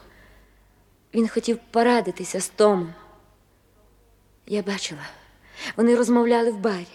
Він 1.14 1.29
хотів 1.29 1.59
порадитися 1.70 2.40
з 2.40 2.48
Томом. 2.48 2.94
Я 4.46 4.62
бачила, 4.62 5.03
вони 5.77 5.96
розмовляли 5.96 6.51
в 6.51 6.59
барі. 6.59 6.87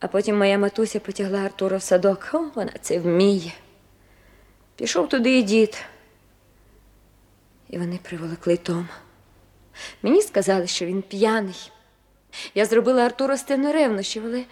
А 0.00 0.08
потім 0.08 0.38
моя 0.38 0.58
матуся 0.58 1.00
потягла 1.00 1.38
Артура 1.38 1.76
в 1.76 1.82
садок. 1.82 2.30
О, 2.32 2.50
вона 2.54 2.72
це 2.80 2.98
вміє. 2.98 3.52
Пішов 4.76 5.08
туди 5.08 5.38
і 5.38 5.42
дід. 5.42 5.84
І 7.70 7.78
вони 7.78 7.98
приволокли 8.02 8.56
Тома. 8.56 8.88
Мені 10.02 10.22
сказали, 10.22 10.66
що 10.66 10.86
він 10.86 11.02
п'яний. 11.02 11.72
Я 12.54 12.66
зробила 12.66 13.02
Артура 13.02 13.36
стену 13.36 13.72
ревнощів, 13.72 14.24
але 14.26 14.44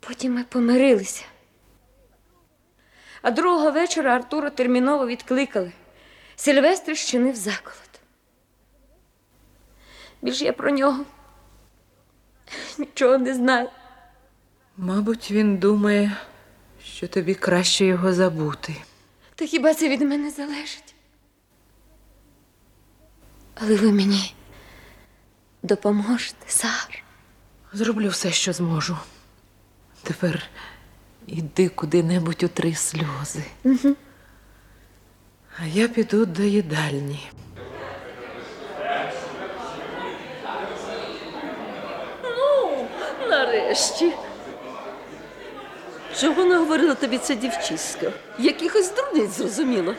потім 0.00 0.34
ми 0.34 0.44
помирилися. 0.44 1.24
А 3.22 3.30
другого 3.30 3.70
вечора 3.70 4.16
Артура 4.16 4.50
терміново 4.50 5.06
відкликали. 5.06 5.72
Сильвестр 6.36 6.96
щинив 6.96 7.36
заколот. 7.36 8.00
Більше 10.22 10.44
я 10.44 10.52
про 10.52 10.70
нього 10.70 11.04
нічого 12.78 13.18
не 13.18 13.34
знаю. 13.34 13.68
Мабуть, 14.76 15.30
він 15.30 15.56
думає, 15.56 16.16
що 16.84 17.08
тобі 17.08 17.34
краще 17.34 17.84
його 17.84 18.12
забути. 18.12 18.76
Та 19.40 19.46
хіба 19.46 19.74
це 19.74 19.88
від 19.88 20.00
мене 20.00 20.30
залежить? 20.30 20.94
Але 23.54 23.76
ви 23.76 23.92
мені 23.92 24.34
допоможете, 25.62 26.46
Сар. 26.46 27.02
Зроблю 27.72 28.08
все, 28.08 28.30
що 28.30 28.52
зможу. 28.52 28.98
Тепер 30.02 30.42
іди 31.26 31.68
куди-небудь 31.68 32.42
утри 32.42 32.74
сльози. 32.74 33.44
А 35.58 35.66
я 35.66 35.88
піду 35.88 36.26
до 36.26 36.42
їдальні. 36.42 37.30
Ну, 42.22 42.88
нарешті. 43.28 44.12
Чого 46.18 46.44
наговорила 46.44 46.94
тобі 46.94 47.18
ця 47.18 47.34
дівчиська? 47.34 48.12
Якихось 48.38 48.94
дурниць 48.94 49.30
зрозуміло. 49.30 49.94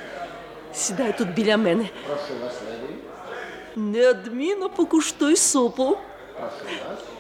Сідай 0.74 1.18
тут 1.18 1.34
біля 1.34 1.58
мене. 1.58 1.90
Прошу 2.08 2.44
вас, 2.44 2.54
леді. 2.70 2.94
Неодмінно 3.76 4.70
покуштуй 4.70 5.36
супу. 5.36 5.98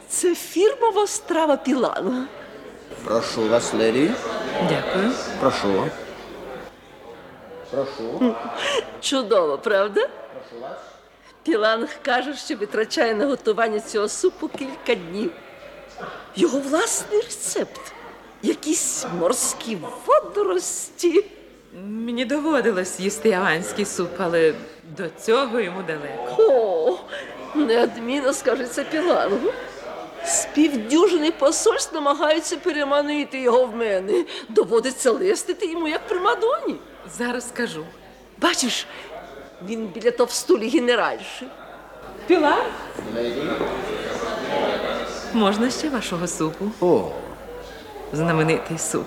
Це 0.09 0.35
фірмова 0.35 1.07
страва 1.07 1.57
пілана. 1.57 2.27
Прошу 3.03 3.49
вас, 3.49 3.73
леді. 3.73 4.11
Дякую. 4.69 5.11
Прошу. 5.39 5.87
Прошу. 7.71 8.35
Чудово, 9.01 9.57
правда? 9.57 10.09
Піланг 11.43 11.89
каже, 12.01 12.35
що 12.35 12.55
витрачає 12.55 13.13
на 13.13 13.25
готування 13.25 13.79
цього 13.79 14.07
супу 14.09 14.47
кілька 14.47 14.95
днів. 14.95 15.31
Його 16.35 16.59
власний 16.59 17.21
рецепт. 17.21 17.81
Якісь 18.43 19.05
морські 19.19 19.77
водорості. 20.05 21.25
Мені 21.83 22.25
доводилось 22.25 22.99
їсти 22.99 23.29
яванський 23.29 23.85
суп, 23.85 24.09
але 24.17 24.53
до 24.97 25.03
цього 25.21 25.59
йому 25.59 25.83
далеко. 25.83 26.35
О, 26.39 26.97
неодмінно 27.55 28.33
скажеться 28.33 28.83
Пілангу. 28.83 29.51
З 30.25 30.45
півдюжини 30.45 31.31
посольств 31.31 31.93
намагаються 31.95 32.57
переманити 32.57 33.41
його 33.41 33.65
в 33.65 33.75
мене. 33.75 34.25
Доводиться 34.49 35.11
листити 35.11 35.65
йому 35.71 35.87
як 35.87 36.07
примадоні. 36.07 36.75
Зараз 37.17 37.49
скажу. 37.49 37.85
Бачиш, 38.37 38.87
він 39.67 39.85
біля 39.87 40.11
товстулі 40.11 40.69
генеральши. 40.69 41.45
Піла? 42.27 42.57
Можна 45.33 45.69
ще 45.69 45.89
вашого 45.89 46.27
супу? 46.27 46.71
О, 46.81 47.11
Знаменитий 48.13 48.77
суп. 48.77 49.05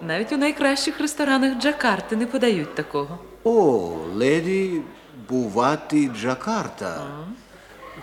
Навіть 0.00 0.32
у 0.32 0.36
найкращих 0.36 1.00
ресторанах 1.00 1.58
Джакарти 1.58 2.16
не 2.16 2.26
подають 2.26 2.74
такого. 2.74 3.18
о, 3.44 3.92
леді 4.14 4.82
Бувати 5.28 6.10
Джакарта. 6.20 7.02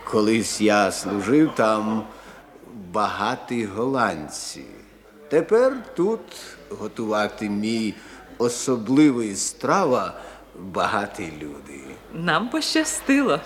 Колись 0.03 0.61
я 0.61 0.91
служив 0.91 1.51
там 1.55 2.03
багаті 2.91 3.65
голландці. 3.75 4.63
Тепер 5.29 5.73
тут 5.95 6.19
готувати 6.69 7.49
мій 7.49 7.93
особливий 8.37 9.35
страва 9.35 10.13
багаті 10.59 11.33
люди. 11.41 11.81
Нам 12.13 12.49
пощастило. 12.49 13.39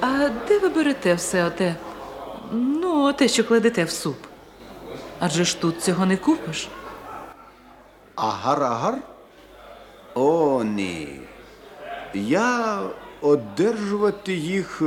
А 0.00 0.28
де 0.48 0.58
ви 0.58 0.68
берете 0.68 1.14
все 1.14 1.44
оте? 1.44 1.74
Ну, 2.52 3.12
те, 3.12 3.28
що 3.28 3.44
кладете 3.44 3.84
в 3.84 3.90
суп. 3.90 4.16
Адже 5.18 5.44
ж 5.44 5.60
тут 5.60 5.82
цього 5.82 6.06
не 6.06 6.16
купиш. 6.16 6.68
Агар-агар? 8.16 8.94
О, 10.14 10.64
ні. 10.64 11.08
Я 12.14 12.80
одержувати 13.20 14.34
їх 14.34 14.82
е, 14.82 14.84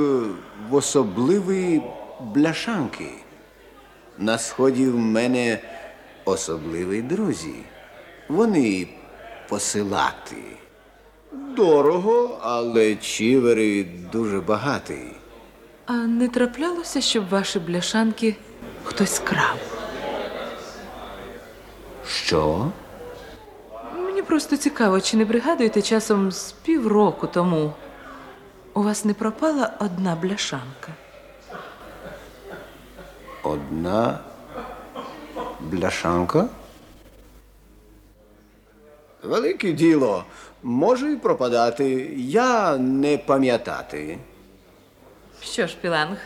в 0.70 0.76
особливі 0.76 1.82
бляшанки. 2.22 3.10
На 4.18 4.38
сході 4.38 4.88
в 4.88 4.98
мене 4.98 5.60
особливі 6.26 7.02
друзі. 7.02 7.56
Вони 8.30 8.88
посилати. 9.50 10.36
Дорого, 11.32 12.40
але 12.42 12.96
чівери 12.96 13.84
дуже 14.12 14.40
багаті. 14.40 15.12
А 15.86 15.94
не 15.94 16.28
траплялося, 16.28 17.02
щоб 17.02 17.30
ваші 17.30 17.60
бляшанки 17.60 18.36
хтось 18.84 19.20
крав? 19.20 19.77
Що? 22.08 22.72
Мені 23.96 24.22
просто 24.22 24.58
цікаво, 24.58 25.02
чи 25.02 25.18
не 25.18 25.26
пригадуєте 25.26 25.82
часом 25.82 26.32
з 26.32 26.52
півроку 26.52 27.28
тому 27.28 27.74
у 28.74 28.84
вас 28.84 29.06
не 29.06 29.14
пропала 29.14 29.74
одна 29.80 30.16
бляшанка? 30.16 30.92
Одна 33.44 34.20
бляшанка? 35.60 36.48
Велике 39.24 39.72
діло. 39.72 40.24
Може 40.64 41.12
й 41.12 41.16
пропадати. 41.16 42.14
Я 42.18 42.78
не 42.78 43.18
пам'ятати. 43.18 44.18
Що 45.42 45.68
ж, 45.68 45.78
Піланг, 45.82 46.18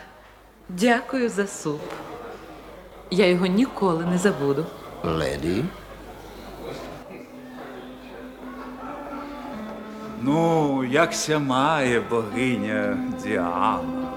дякую 0.70 1.30
за 1.30 1.48
суп. 1.48 1.82
Я 3.12 3.28
його 3.28 3.46
ніколи 3.46 4.06
не 4.06 4.18
забуду. 4.18 4.66
Леді? 5.04 5.64
Ну, 10.22 10.84
якся 10.84 11.40
має 11.40 12.00
богиня 12.00 12.98
Діана. 13.24 14.08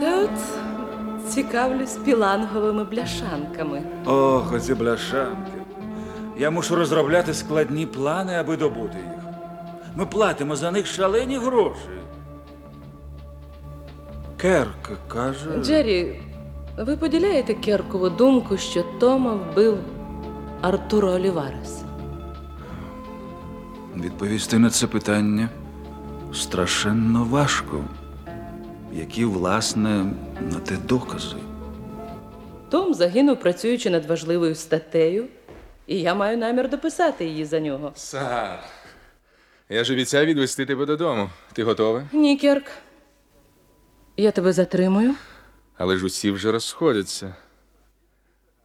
Та 0.00 0.22
от 0.22 0.30
цікавлюсь 1.28 1.96
піланговими 1.96 2.84
бляшанками. 2.84 3.82
Ох, 4.06 4.52
оці 4.52 4.74
бляшанки. 4.74 5.52
Я 6.38 6.50
мушу 6.50 6.76
розробляти 6.76 7.34
складні 7.34 7.86
плани, 7.86 8.34
аби 8.34 8.56
добути 8.56 8.96
їх. 8.98 9.24
Ми 9.96 10.06
платимо 10.06 10.56
за 10.56 10.70
них 10.70 10.86
шалені 10.86 11.38
гроші. 11.38 11.80
Керк 14.36 14.90
каже. 15.08 15.58
Джері, 15.62 16.20
ви 16.78 16.96
поділяєте 16.96 17.54
Керкову 17.54 18.08
думку, 18.10 18.56
що 18.56 18.82
Тома 19.00 19.34
вбив 19.34 19.78
Артура 20.60 21.08
Оліварес? 21.10 21.82
Відповісти 23.96 24.58
на 24.58 24.70
це 24.70 24.86
питання 24.86 25.48
страшенно 26.34 27.24
важко. 27.24 27.84
Які, 28.92 29.24
власне, 29.24 30.12
на 30.40 30.60
те 30.60 30.76
докази? 30.76 31.36
Том 32.70 32.94
загинув, 32.94 33.40
працюючи 33.40 33.90
над 33.90 34.06
важливою 34.06 34.54
статтею, 34.54 35.26
і 35.86 36.00
я 36.00 36.14
маю 36.14 36.38
намір 36.38 36.68
дописати 36.70 37.24
її 37.24 37.44
за 37.44 37.60
нього. 37.60 37.92
Сар, 37.94 38.64
я 39.68 39.84
ж 39.84 39.92
обіцяв 39.92 40.26
відвести 40.26 40.66
тебе 40.66 40.86
додому. 40.86 41.30
Ти 41.52 41.64
готова? 41.64 42.02
Ні, 42.12 42.36
Керк. 42.36 42.66
Я 44.16 44.30
тебе 44.30 44.52
затримую. 44.52 45.14
Але 45.78 45.96
ж 45.96 46.06
усі 46.06 46.30
вже 46.30 46.52
розходяться. 46.52 47.34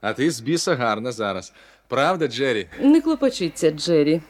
А 0.02 0.14
ти 0.14 0.32
з 0.32 0.40
біса 0.40 0.76
гарна 0.76 1.12
зараз. 1.12 1.54
Правда, 1.88 2.28
Джері? 2.28 2.68
Не 2.80 3.02
клопочіться, 3.02 3.72
Джері. 3.72 4.22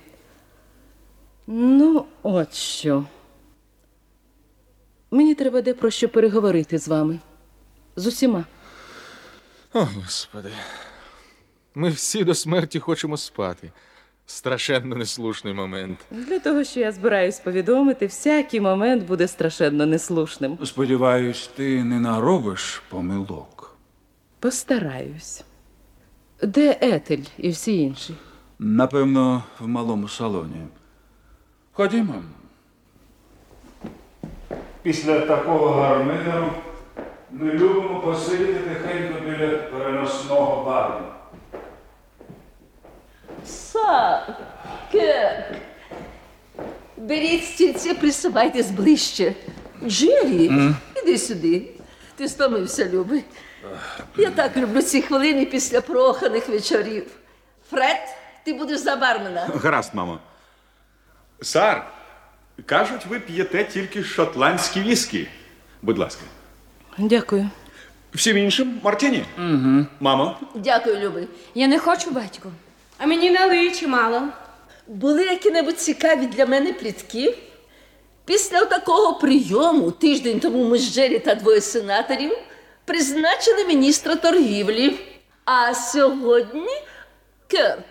Ну, 1.47 2.05
от 2.23 2.53
що. 2.53 3.05
Мені 5.11 5.35
треба 5.35 5.61
де 5.61 5.73
про 5.73 5.89
що 5.91 6.09
переговорити 6.09 6.77
з 6.77 6.87
вами. 6.87 7.19
З 7.95 8.07
усіма. 8.07 8.45
О, 9.73 9.79
Господи. 9.79 10.49
Ми 11.75 11.89
всі 11.89 12.23
до 12.23 12.35
смерті 12.35 12.79
хочемо 12.79 13.17
спати. 13.17 13.71
Страшенно 14.25 14.95
неслушний 14.95 15.53
момент. 15.53 15.99
Для 16.11 16.39
того, 16.39 16.63
що 16.63 16.79
я 16.79 16.91
збираюсь 16.91 17.39
повідомити, 17.39 18.05
всякий 18.05 18.61
момент 18.61 19.03
буде 19.03 19.27
страшенно 19.27 19.85
неслушним. 19.85 20.57
Сподіваюсь, 20.65 21.49
ти 21.55 21.83
не 21.83 21.99
наробиш 21.99 22.81
помилок. 22.89 23.77
Постараюсь. 24.39 25.43
Де 26.41 26.77
Етель 26.81 27.23
і 27.37 27.49
всі 27.49 27.77
інші? 27.81 28.15
Напевно, 28.59 29.43
в 29.59 29.67
малому 29.67 30.07
салоні. 30.07 30.55
Ходімо. 31.71 32.13
Після 34.81 35.19
такого 35.19 35.65
гармидеру 35.81 36.49
ми 37.31 37.51
любимо 37.53 37.99
посидіти 37.99 38.53
тихенько 38.53 39.19
біля 39.25 39.47
переносного 39.57 40.65
бару. 40.65 41.05
Сар, 43.45 44.37
Керк. 44.91 45.45
Беріть 46.97 47.43
стільці, 47.45 47.93
присувайтесь 47.93 48.71
ближче. 48.71 49.33
Джері, 49.85 50.51
іди 51.03 51.17
сюди. 51.17 51.69
Ти 52.15 52.27
стомився, 52.27 52.89
любий. 52.89 53.23
Я 54.17 54.31
так 54.31 54.57
люблю 54.57 54.81
ці 54.81 55.01
хвилини 55.01 55.45
після 55.45 55.81
проханих 55.81 56.49
вечорів. 56.49 57.05
Фред, 57.69 57.97
ти 58.43 58.53
будеш 58.53 58.79
за 58.79 58.95
бармена. 58.95 59.49
Гаразд, 59.55 59.95
мамо. 59.95 60.19
Сар, 61.41 61.91
кажуть, 62.65 63.05
ви 63.05 63.19
п'єте 63.19 63.63
тільки 63.63 64.03
шотландські 64.03 64.81
віскі. 64.81 65.27
Будь 65.81 65.97
ласка. 65.97 66.21
Дякую. 66.97 67.49
Всім 68.13 68.37
іншим 68.37 68.79
Мартіні. 68.83 69.25
Угу. 69.37 69.85
Мамо. 69.99 70.37
Дякую, 70.55 70.99
любий. 70.99 71.27
Я 71.55 71.67
не 71.67 71.79
хочу, 71.79 72.11
батько. 72.11 72.51
А 72.97 73.05
мені 73.05 73.31
налий 73.31 73.71
чимало. 73.71 74.21
Були 74.87 75.25
які-небудь 75.25 75.79
цікаві 75.79 76.27
для 76.27 76.45
мене 76.45 76.73
плітки? 76.73 77.37
Після 78.25 78.65
такого 78.65 79.19
прийому, 79.19 79.91
тиждень 79.91 80.39
тому 80.39 80.69
ми 80.69 80.77
з 80.77 80.93
Джері 80.93 81.19
та 81.19 81.35
двоє 81.35 81.61
сенаторів 81.61 82.37
призначили 82.85 83.65
міністра 83.67 84.15
торгівлі. 84.15 84.99
А 85.45 85.73
сьогодні 85.73 86.67
Керк. 87.47 87.83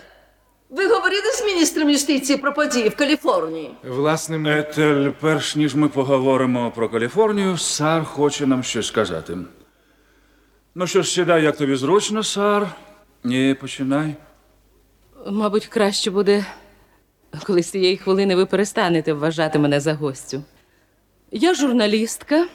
Ви 0.70 0.86
говорили 0.88 1.30
з 1.32 1.44
міністром 1.44 1.90
юстиції 1.90 2.38
про 2.38 2.54
події 2.54 2.88
в 2.88 2.96
Каліфорнії? 2.96 3.74
Власне. 3.84 4.58
Етель, 4.58 5.10
перш 5.20 5.56
ніж 5.56 5.74
ми 5.74 5.88
поговоримо 5.88 6.70
про 6.70 6.88
Каліфорнію, 6.88 7.58
Сар 7.58 8.04
хоче 8.04 8.46
нам 8.46 8.62
щось 8.62 8.86
сказати. 8.86 9.38
Ну 10.74 10.86
що 10.86 11.02
ж, 11.02 11.10
сідай, 11.10 11.42
як 11.42 11.56
тобі 11.56 11.76
зручно, 11.76 12.22
Сар. 12.22 12.68
Ні, 13.24 13.56
починай. 13.60 14.14
Мабуть, 15.30 15.66
краще 15.66 16.10
буде, 16.10 16.46
коли 17.46 17.62
з 17.62 17.70
цієї 17.70 17.96
хвилини 17.96 18.36
ви 18.36 18.46
перестанете 18.46 19.12
вважати 19.12 19.58
мене 19.58 19.80
за 19.80 19.94
гостю. 19.94 20.42
Я 21.30 21.54
журналістка 21.54 22.46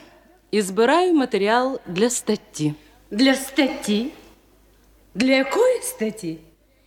і 0.50 0.62
збираю 0.62 1.14
матеріал 1.14 1.80
для 1.86 2.10
статті. 2.10 2.74
Для 3.10 3.34
статті? 3.34 4.06
Для 5.14 5.32
якої 5.32 5.82
статті? 5.82 6.36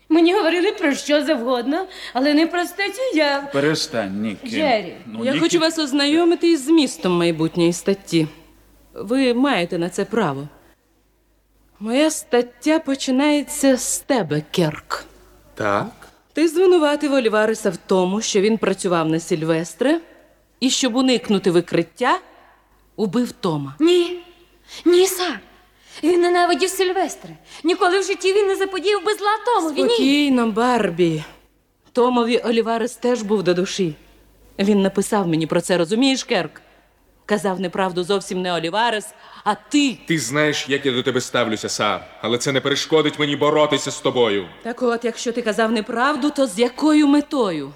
Мені 0.10 0.34
говорили 0.34 0.72
про 0.72 0.94
що 0.96 1.24
завгодно, 1.26 1.86
але 2.14 2.34
не 2.34 2.48
про 2.48 2.66
статтю 2.66 3.02
я. 3.16 3.50
Перестань, 3.54 4.22
Нікі. 4.22 4.50
Джері, 4.50 4.96
Ну, 5.06 5.26
Я 5.26 5.32
Нікі- 5.32 5.40
хочу 5.40 5.60
вас 5.60 5.80
ознайомити 5.80 6.52
із 6.52 6.66
змістом 6.66 7.18
майбутньої 7.18 7.74
статті. 7.74 8.28
Ви 8.94 9.34
маєте 9.34 9.78
на 9.78 9.90
це 9.90 10.06
право. 10.06 10.48
Моя 11.80 12.12
стаття 12.12 12.80
починається 12.80 13.78
з 13.78 14.00
тебе, 14.00 14.42
Керк. 14.52 15.06
Так. 15.56 15.92
Ти 16.34 16.48
звинуватив 16.48 17.14
Олівареса 17.14 17.70
в 17.70 17.78
тому, 17.78 18.22
що 18.22 18.42
він 18.42 18.58
працював 18.58 19.10
на 19.10 19.20
Сільвестре 19.20 20.00
і, 20.60 20.70
щоб 20.70 20.96
уникнути 20.96 21.52
викриття, 21.52 22.20
убив 22.96 23.32
Тома. 23.32 23.76
Ні. 23.80 24.20
Ні, 24.86 25.08
Сар. 25.08 25.40
Він 26.04 26.22
ненавидів 26.22 26.70
Сильвестра. 26.70 27.30
Ніколи 27.64 28.00
в 28.00 28.04
житті 28.04 28.34
він 28.34 28.48
не 28.48 28.56
заподіяв 28.56 29.04
би 29.06 29.14
зла 29.14 29.32
Томові. 29.46 29.84
Ні. 29.84 29.90
Спокійно, 29.90 30.48
Барбі. 30.52 31.24
Томові 31.92 32.38
Оліварес 32.38 32.96
теж 32.96 33.22
був 33.22 33.44
до 33.44 33.54
душі. 33.54 33.96
Він 34.60 34.82
написав 34.82 35.28
мені 35.28 35.48
про 35.48 35.62
це, 35.62 35.78
розумієш, 35.78 36.24
Керк? 36.24 36.62
Казав 37.26 37.60
неправду 37.60 38.04
зовсім 38.04 38.42
не 38.42 38.54
Оліварес, 38.54 39.14
а 39.44 39.56
ти. 39.56 39.98
Ти 40.08 40.20
знаєш, 40.20 40.66
як 40.70 40.86
я 40.86 40.92
до 40.92 41.04
тебе 41.04 41.22
ставлюся, 41.22 41.70
Сар, 41.70 42.06
але 42.22 42.38
це 42.38 42.52
не 42.52 42.62
перешкодить 42.62 43.20
мені 43.20 43.36
боротися 43.36 43.92
з 43.92 44.00
тобою. 44.02 44.48
Так 44.64 44.82
от, 44.82 45.06
якщо 45.06 45.32
ти 45.32 45.42
казав 45.42 45.72
неправду, 45.72 46.30
то 46.30 46.48
з 46.48 46.60
якою 46.60 47.08
метою? 47.08 47.72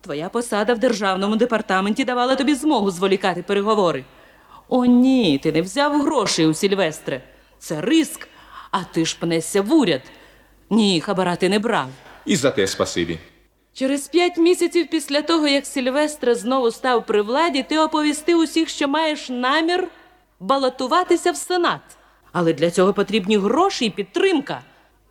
Твоя 0.00 0.28
посада 0.28 0.74
в 0.74 0.78
державному 0.78 1.36
департаменті 1.36 2.04
давала 2.04 2.36
тобі 2.36 2.54
змогу 2.54 2.90
зволікати 2.90 3.42
переговори. 3.42 4.04
О, 4.68 4.84
ні, 4.84 5.38
ти 5.42 5.52
не 5.52 5.62
взяв 5.62 6.02
грошей 6.02 6.46
у 6.46 6.54
Сільвестре. 6.54 7.20
Це 7.58 7.80
риск, 7.80 8.28
а 8.70 8.84
ти 8.84 9.04
ж 9.04 9.16
пнешся 9.20 9.62
в 9.62 9.72
уряд. 9.72 10.02
Ні, 10.70 11.00
хабара 11.00 11.36
ти 11.36 11.48
не 11.48 11.58
брав. 11.58 11.88
І 12.26 12.36
за 12.36 12.50
те 12.50 12.66
спасибі. 12.66 13.18
Через 13.72 14.08
п'ять 14.08 14.38
місяців 14.38 14.88
після 14.90 15.22
того, 15.22 15.48
як 15.48 15.66
Сільвестр 15.66 16.34
знову 16.34 16.70
став 16.70 17.06
при 17.06 17.22
владі, 17.22 17.62
ти 17.68 17.78
оповістив 17.78 18.38
усіх, 18.38 18.68
що 18.68 18.88
маєш 18.88 19.28
намір 19.28 19.88
балотуватися 20.40 21.32
в 21.32 21.36
Сенат. 21.36 21.80
Але 22.32 22.52
для 22.52 22.70
цього 22.70 22.92
потрібні 22.92 23.36
гроші 23.36 23.86
і 23.86 23.90
підтримка. 23.90 24.60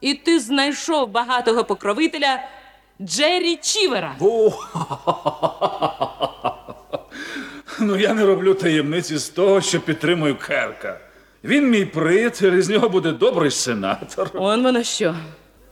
І 0.01 0.13
ти 0.13 0.39
знайшов 0.39 1.09
багатого 1.09 1.63
покровителя 1.63 2.43
Джері 3.01 3.55
Чівера. 3.55 4.15
Ну, 7.79 7.97
я 7.97 8.13
не 8.13 8.25
роблю 8.25 8.53
таємниці 8.53 9.17
з 9.17 9.29
того, 9.29 9.61
що 9.61 9.79
підтримую 9.79 10.35
Керка. 10.35 10.99
Він 11.43 11.69
мій 11.69 11.85
приятель, 11.85 12.51
і 12.51 12.61
з 12.61 12.69
нього 12.69 12.89
буде 12.89 13.11
добрий 13.11 13.51
сенатор. 13.51 14.29
Он 14.33 14.63
воно 14.63 14.83
що. 14.83 15.15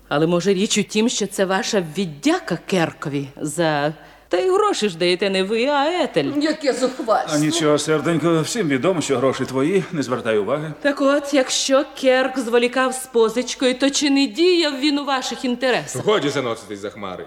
Але 0.08 0.28
може 0.28 0.54
річ 0.54 0.78
у 0.78 0.84
тім, 0.84 1.10
що 1.10 1.28
це 1.28 1.46
ваша 1.46 1.84
віддяка 1.98 2.58
Керкові 2.66 3.28
за. 3.42 3.94
Та 4.30 4.38
й 4.38 4.50
гроші 4.50 4.90
ж 4.90 4.98
даєте 4.98 5.30
не 5.30 5.44
ви, 5.44 5.66
а 5.66 6.04
Етель. 6.04 6.32
Яке 6.42 6.74
зухвальство. 6.74 7.36
А 7.36 7.40
нічого, 7.40 7.78
серденько, 7.78 8.42
всім 8.42 8.68
відомо, 8.68 9.02
що 9.02 9.18
гроші 9.18 9.46
твої, 9.46 9.84
не 9.92 10.04
звертай 10.04 10.38
уваги. 10.38 10.74
Так 10.82 11.02
от, 11.02 11.34
якщо 11.34 11.86
Керк 12.02 12.40
зволікав 12.40 12.94
з 12.94 13.06
позичкою, 13.06 13.74
то 13.80 13.90
чи 13.90 14.10
не 14.10 14.28
діяв 14.28 14.80
він 14.80 15.00
у 15.00 15.06
ваших 15.06 15.46
інтересах? 15.46 16.06
Годі 16.06 16.30
заноситись 16.30 16.80
за 16.80 16.90
хмари. 16.90 17.26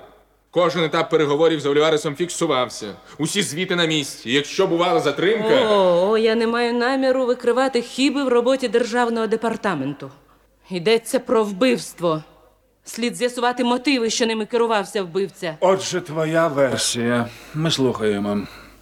Кожен 0.51 0.85
етап 0.85 1.11
переговорів 1.11 1.61
з 1.61 1.67
Оліваресом 1.67 2.17
фіксувався. 2.17 2.95
Усі 3.19 3.43
звіти 3.43 3.77
на 3.77 3.85
місці. 3.87 4.31
Якщо 4.31 4.67
бувала 4.67 5.01
затримка. 5.01 5.69
О, 5.71 6.19
я 6.19 6.35
не 6.35 6.47
маю 6.47 6.75
наміру 6.75 7.27
викривати 7.27 7.83
хіби 7.83 8.25
в 8.25 8.29
роботі 8.29 8.69
державного 8.69 9.27
департаменту. 9.27 10.11
Йдеться 10.71 11.21
про 11.21 11.45
вбивство. 11.45 12.23
Слід 12.85 13.17
з'ясувати 13.17 13.65
мотиви, 13.65 14.11
що 14.11 14.27
ними 14.27 14.47
керувався 14.47 15.03
вбивця. 15.03 15.57
Отже, 15.61 16.01
твоя 16.01 16.49
версія. 16.49 17.29
Ми 17.55 17.71
слухаємо. 17.71 18.39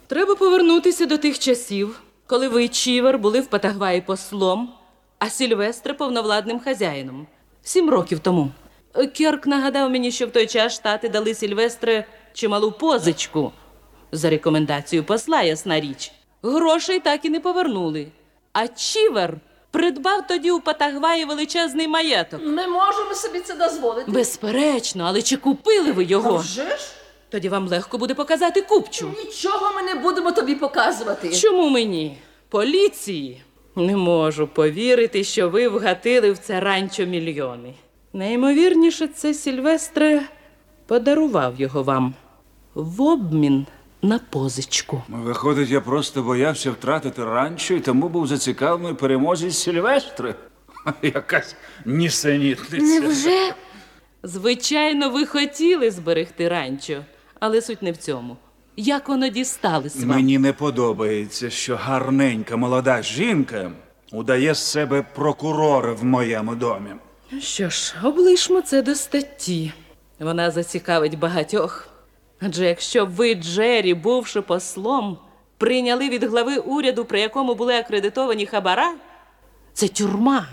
Треба 0.06 0.34
повернутися 0.34 1.06
до 1.06 1.18
тих 1.18 1.38
часів, 1.38 2.00
коли 2.26 2.48
ви, 2.48 2.68
Чівер, 2.68 3.18
були 3.18 3.40
в 3.40 3.46
Патагваї 3.46 4.00
послом, 4.00 4.72
а 5.18 5.28
Сільвестре 5.30 5.94
повновладним 5.94 6.60
хазяїном. 6.60 7.26
Сім 7.62 7.90
років 7.90 8.18
тому. 8.18 8.50
Керк 9.14 9.47
нагадав 9.47 9.90
мені, 9.90 10.12
що 10.12 10.26
в 10.26 10.30
той 10.30 10.47
час 10.47 10.74
штати 10.74 11.09
дали 11.09 11.34
Сільвестре 11.34 12.05
чималу 12.32 12.72
позичку 12.72 13.53
за 14.12 14.30
рекомендацією 14.30 15.05
посла, 15.05 15.42
ясна 15.42 15.80
річ. 15.80 16.12
Грошей 16.42 17.01
так 17.01 17.24
і 17.24 17.30
не 17.30 17.40
повернули. 17.40 18.07
А 18.53 18.68
Чівер 18.68 19.34
придбав 19.70 20.26
тоді 20.26 20.51
у 20.51 20.61
Патагваї 20.61 21.24
величезний 21.24 21.88
маєток. 21.88 22.40
Ми 22.44 22.66
можемо 22.66 23.14
собі 23.14 23.40
це 23.40 23.55
дозволити. 23.55 24.11
Безперечно, 24.11 25.05
але 25.05 25.22
чи 25.22 25.36
купили 25.36 25.92
ви 25.92 26.05
його? 26.05 26.36
Вже 26.36 26.62
ж? 26.76 26.88
Тоді 27.28 27.49
вам 27.49 27.68
легко 27.68 27.99
буде 27.99 28.14
показати 28.14 28.62
купчу. 28.62 29.11
Нічого 29.24 29.72
ми 29.76 29.82
не 29.82 29.94
будемо 29.94 30.32
тобі 30.32 30.55
показувати. 30.55 31.36
Чому 31.36 31.68
мені? 31.68 32.18
Поліції? 32.49 33.42
Не 33.76 33.97
можу 33.97 34.47
повірити, 34.49 35.24
що 35.24 35.49
ви 35.49 35.68
вгатили 35.68 36.32
в 36.32 36.38
це 36.38 36.61
ранчо 36.61 37.07
мільйони. 37.07 37.74
Найімовірніше, 38.16 39.08
це 39.08 39.34
Сільвестре 39.34 40.22
подарував 40.86 41.60
його 41.60 41.82
вам 41.82 42.14
в 42.74 43.02
обмін 43.02 43.66
на 44.02 44.18
позичку. 44.18 45.02
Виходить, 45.08 45.70
я 45.70 45.80
просто 45.80 46.22
боявся 46.22 46.70
втратити 46.70 47.24
ранчо 47.24 47.74
і 47.74 47.80
тому 47.80 48.08
був 48.08 48.26
зацікавлений 48.26 48.94
перемозі 48.94 49.50
Сільвестри. 49.50 50.34
Якась 51.02 51.56
нісенітниця. 51.84 53.00
Невже? 53.00 53.54
Звичайно, 54.22 55.10
ви 55.10 55.26
хотіли 55.26 55.90
зберегти 55.90 56.48
ранчо, 56.48 57.04
але 57.40 57.62
суть 57.62 57.82
не 57.82 57.92
в 57.92 57.96
цьому. 57.96 58.36
Як 58.76 59.08
воно 59.08 59.28
дісталось 59.28 59.96
вам? 59.96 60.08
Мені 60.08 60.38
не 60.38 60.52
подобається, 60.52 61.50
що 61.50 61.76
гарненька 61.76 62.56
молода 62.56 63.02
жінка 63.02 63.72
удає 64.12 64.54
з 64.54 64.58
себе 64.58 65.02
прокурора 65.14 65.92
в 65.92 66.04
моєму 66.04 66.54
домі. 66.54 66.90
Що 67.40 67.70
ж, 67.70 67.94
облишмо 68.04 68.60
це 68.60 68.82
до 68.82 68.94
статті. 68.94 69.72
Вона 70.18 70.50
зацікавить 70.50 71.18
багатьох. 71.18 71.88
Адже 72.40 72.64
якщо 72.64 73.06
б 73.06 73.10
ви, 73.10 73.34
Джері, 73.34 73.94
бувши 73.94 74.40
послом, 74.40 75.18
прийняли 75.58 76.08
від 76.08 76.24
глави 76.24 76.56
уряду, 76.56 77.04
при 77.04 77.20
якому 77.20 77.54
були 77.54 77.74
акредитовані 77.74 78.46
хабара, 78.46 78.94
це 79.72 79.88
тюрма, 79.88 80.46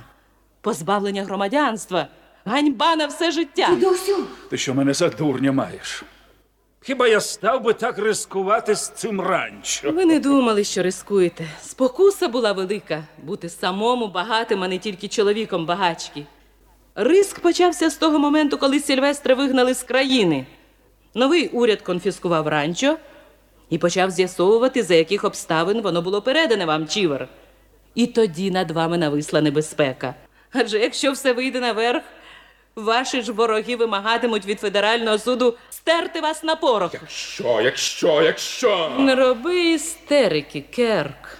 позбавлення 0.61 1.23
громадянства, 1.23 2.07
ганьба 2.45 2.95
на 2.95 3.05
все 3.05 3.31
життя. 3.31 3.69
Досю. 3.81 4.25
Ти 4.49 4.57
що 4.57 4.73
мене 4.73 4.93
за 4.93 5.09
дурня 5.09 5.51
маєш? 5.51 6.03
Хіба 6.81 7.07
я 7.07 7.19
став 7.21 7.63
би 7.63 7.73
так 7.73 7.97
ризикувати 7.97 8.75
з 8.75 8.89
цим 8.89 9.21
ранчо? 9.21 9.91
Ви 9.91 10.05
не 10.05 10.19
думали, 10.19 10.63
що 10.63 10.83
рискуєте. 10.83 11.45
Спокуса 11.61 12.27
була 12.27 12.51
велика 12.51 13.03
бути 13.23 13.49
самому 13.49 14.07
багатим, 14.07 14.63
а 14.63 14.67
не 14.67 14.77
тільки 14.77 15.07
чоловіком 15.07 15.65
багачки. 15.65 16.25
Риск 16.95 17.39
почався 17.39 17.89
з 17.89 17.95
того 17.95 18.19
моменту, 18.19 18.57
коли 18.57 18.79
Сільвестра 18.79 19.35
вигнали 19.35 19.73
з 19.73 19.83
країни. 19.83 20.45
Новий 21.15 21.47
уряд 21.47 21.81
конфіскував 21.81 22.47
ранчо 22.47 22.97
і 23.69 23.77
почав 23.77 24.11
з'ясовувати, 24.11 24.83
за 24.83 24.95
яких 24.95 25.23
обставин 25.23 25.81
воно 25.81 26.01
було 26.01 26.21
передане 26.21 26.65
вам, 26.65 26.87
Чівер. 26.87 27.27
І 27.95 28.07
тоді 28.07 28.51
над 28.51 28.71
вами 28.71 28.97
нависла 28.97 29.41
небезпека. 29.41 30.15
Адже 30.51 30.79
якщо 30.79 31.11
все 31.11 31.33
вийде 31.33 31.59
наверх, 31.59 32.03
Ваші 32.75 33.21
ж 33.21 33.31
вороги 33.31 33.75
вимагатимуть 33.75 34.45
від 34.45 34.59
федерального 34.59 35.17
суду 35.17 35.57
стерти 35.69 36.21
вас 36.21 36.43
на 36.43 36.55
порох. 36.55 36.91
Що, 37.07 37.61
якщо, 37.61 38.21
якщо? 38.21 38.91
Не 38.99 39.15
роби 39.15 39.65
істерики, 39.65 40.63
Керк. 40.71 41.37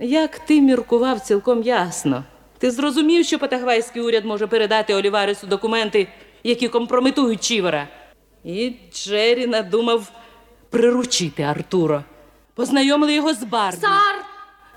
Як 0.00 0.38
ти 0.38 0.60
міркував 0.60 1.20
цілком 1.20 1.62
ясно. 1.62 2.24
Ти 2.62 2.70
зрозумів, 2.70 3.26
що 3.26 3.38
патагвайський 3.38 4.02
уряд 4.02 4.24
може 4.24 4.46
передати 4.46 4.94
Оліварису 4.94 5.46
документи, 5.46 6.08
які 6.44 6.68
компрометують 6.68 7.40
Чівера. 7.40 7.88
І 8.44 8.72
Джері 8.92 9.46
надумав 9.46 10.12
приручити 10.70 11.42
Артуро. 11.42 12.04
Познайомили 12.54 13.14
його 13.14 13.34
з 13.34 13.42
Барбі. 13.42 13.80
Сар! 13.80 14.24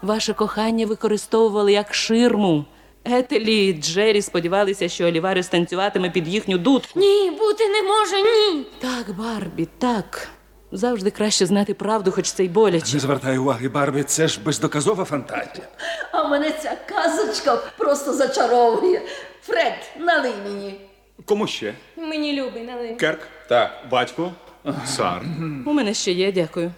Ваше 0.02 0.34
кохання 0.34 0.86
використовували 0.86 1.74
як 1.74 1.94
ширму. 1.94 2.66
Етелі 3.04 3.68
і 3.68 3.74
Джері 3.74 4.22
сподівалися, 4.22 4.90
що 4.90 5.08
Оліварис 5.08 5.48
танцюватиме 5.48 6.10
під 6.10 6.28
їхню 6.28 6.58
дудку. 6.58 7.00
Ні, 7.00 7.32
бути 7.32 7.70
не 7.70 7.84
може, 7.84 8.22
ні. 8.22 8.66
Так, 8.80 9.16
Барбі, 9.18 9.68
так. 9.78 10.30
Завжди 10.72 11.12
краще 11.12 11.46
знати 11.46 11.74
правду, 11.74 12.12
хоч 12.12 12.32
це 12.32 12.44
й 12.44 12.50
боляче. 12.50 12.94
Не 12.94 13.00
звертай 13.00 13.38
уваги, 13.38 13.70
Барбі, 13.70 14.04
це 14.04 14.28
ж 14.28 14.40
бездоказова 14.46 15.06
фантазія. 15.06 15.68
А 16.12 16.28
мене 16.28 16.52
ця 16.62 16.78
казочка 16.90 17.56
просто 17.78 18.14
зачаровує. 18.14 19.02
Фред, 19.42 19.74
налий 20.00 20.34
мені. 20.48 20.82
Кому 21.26 21.48
ще? 21.48 21.74
Мені 21.98 22.42
любий, 22.42 22.64
налий. 22.64 22.96
Керк? 22.96 23.20
Так. 23.50 23.72
Батько? 23.92 24.32
Сар. 24.88 25.22
У 25.66 25.74
мене 25.74 25.94
ще 25.94 26.12
є, 26.12 26.32
дякую. 26.32 26.72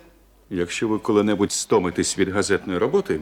Якщо 0.49 0.87
ви 0.87 0.99
коли-небудь 0.99 1.51
стомитесь 1.51 2.17
від 2.17 2.29
газетної 2.29 2.79
роботи, 2.79 3.19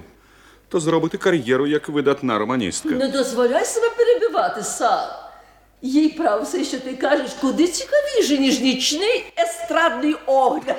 то 0.69 0.79
зробите 0.79 1.17
кар'єру 1.17 1.67
як 1.67 1.89
видатна 1.89 2.39
романістка. 2.39 2.89
Не 2.89 3.07
дозволяй 3.07 3.65
себе 3.65 3.87
перебивати, 3.97 4.63
Сар. 4.63 5.24
Їй 5.85 6.09
прав 6.09 6.43
все, 6.43 6.63
що 6.63 6.79
ти 6.79 6.95
кажеш, 6.95 7.31
куди 7.41 7.67
цікавіше, 7.67 8.37
ніж 8.37 8.59
нічний 8.61 9.23
естрадний 9.37 10.15
огляд. 10.25 10.77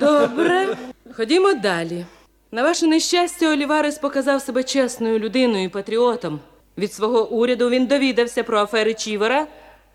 Добре. 0.00 0.76
Ходімо 1.16 1.54
далі. 1.54 2.04
На 2.52 2.62
ваше 2.62 2.86
нещастя, 2.86 3.52
Оліварес 3.52 3.98
показав 3.98 4.42
себе 4.42 4.62
чесною 4.62 5.18
людиною 5.18 5.64
і 5.64 5.68
патріотом. 5.68 6.40
Від 6.78 6.92
свого 6.92 7.28
уряду 7.28 7.70
він 7.70 7.86
довідався 7.86 8.42
про 8.44 8.58
афери 8.58 8.94
Чівера 8.94 9.46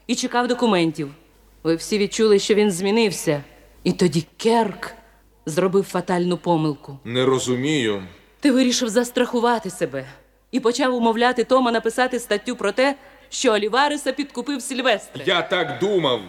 і 0.08 0.16
чекав 0.16 0.48
документів. 0.48 1.10
Ви 1.64 1.76
всі 1.76 1.98
відчули, 1.98 2.40
що 2.40 2.54
він 2.54 2.72
змінився. 2.72 3.44
І 3.84 3.92
тоді 3.92 4.26
Керк 4.38 4.92
зробив 5.46 5.84
фатальну 5.84 6.38
помилку. 6.38 6.98
Не 7.06 7.26
розумію. 7.26 8.04
Ти 8.40 8.52
вирішив 8.52 8.90
застрахувати 8.90 9.70
себе 9.70 10.06
і 10.54 10.60
почав 10.60 10.96
умовляти 10.96 11.44
Тома 11.44 11.72
написати 11.72 12.20
статтю 12.20 12.56
про 12.56 12.72
те, 12.72 12.96
що 13.30 13.54
Олівареса 13.54 14.12
підкупив 14.12 14.62
Сільвестр. 14.62 15.22
Я 15.26 15.42
так 15.42 15.80
думав. 15.80 16.22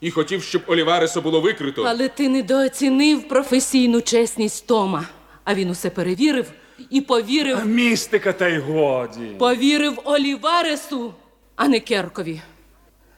І 0.00 0.10
хотів, 0.10 0.42
щоб 0.42 0.62
Олівареса 0.66 1.20
було 1.20 1.40
викрито. 1.40 1.82
Але 1.82 2.08
ти 2.08 2.28
недооцінив 2.28 3.28
професійну 3.28 4.00
чесність 4.00 4.66
Тома. 4.66 5.06
А 5.44 5.54
він 5.54 5.70
усе 5.70 5.90
перевірив 5.90 6.52
і 6.90 7.00
повірив, 7.00 7.66
Містика 7.66 8.32
та 8.32 8.48
й 8.48 8.58
годі. 8.58 9.26
повірив 9.38 10.00
Оліваресу, 10.04 11.14
а 11.56 11.68
не 11.68 11.80
Керкові. 11.80 12.40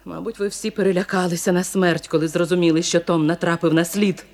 Мабуть, 0.04 0.38
ви 0.38 0.48
всі 0.48 0.70
перелякалися 0.70 1.52
на 1.52 1.64
смерть, 1.64 2.08
коли 2.08 2.28
зрозуміли, 2.28 2.82
що 2.82 3.00
Том 3.00 3.26
натрапив 3.26 3.74
на 3.74 3.84
слід, 3.84 4.24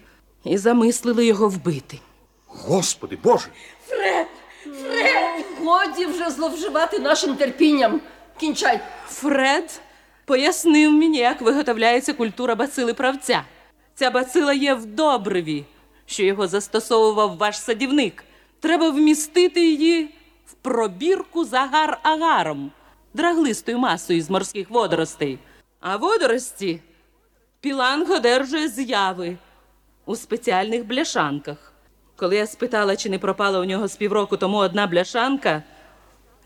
і 0.45 0.59
замислили 0.59 1.27
його 1.27 1.49
вбити. 1.49 1.99
Господи 2.47 3.19
Боже! 3.25 3.47
Годі 5.65 6.07
вже 6.07 6.31
зловживати 6.31 6.99
нашим 6.99 7.37
терпінням. 7.37 8.01
Кінчай. 8.41 8.81
Фред 9.07 9.81
пояснив 10.25 10.93
мені, 10.93 11.19
як 11.19 11.41
виготовляється 11.41 12.13
культура 12.13 12.55
бацили 12.55 12.95
правця. 12.95 13.45
Ця 13.95 14.11
бацила 14.11 14.53
є 14.53 14.75
в 14.75 14.87
добриві, 14.87 15.65
що 16.07 16.23
його 16.23 16.49
застосовував 16.49 17.37
ваш 17.37 17.59
садівник. 17.59 18.25
Треба 18.61 18.91
вмістити 18.91 19.61
її 19.61 20.15
в 20.47 20.53
пробірку 20.53 21.45
з 21.45 21.53
агар-агаром, 21.53 22.69
драглистою 23.15 23.79
масою 23.79 24.23
з 24.23 24.31
морських 24.31 24.71
водоростей. 24.71 25.39
А 25.81 25.97
водорості 25.97 26.81
піланг 27.61 28.11
одержує 28.11 28.69
з'яви 28.69 29.37
у 30.07 30.17
спеціальних 30.17 30.87
бляшанках. 30.87 31.73
Коли 32.21 32.37
я 32.37 32.47
спитала, 32.47 32.97
чи 32.97 33.11
не 33.11 33.19
пропала 33.19 33.61
у 33.61 33.65
нього 33.65 33.89
з 33.89 33.97
півроку 33.97 34.37
тому 34.37 34.57
одна 34.57 34.87
бляшанка, 34.87 35.63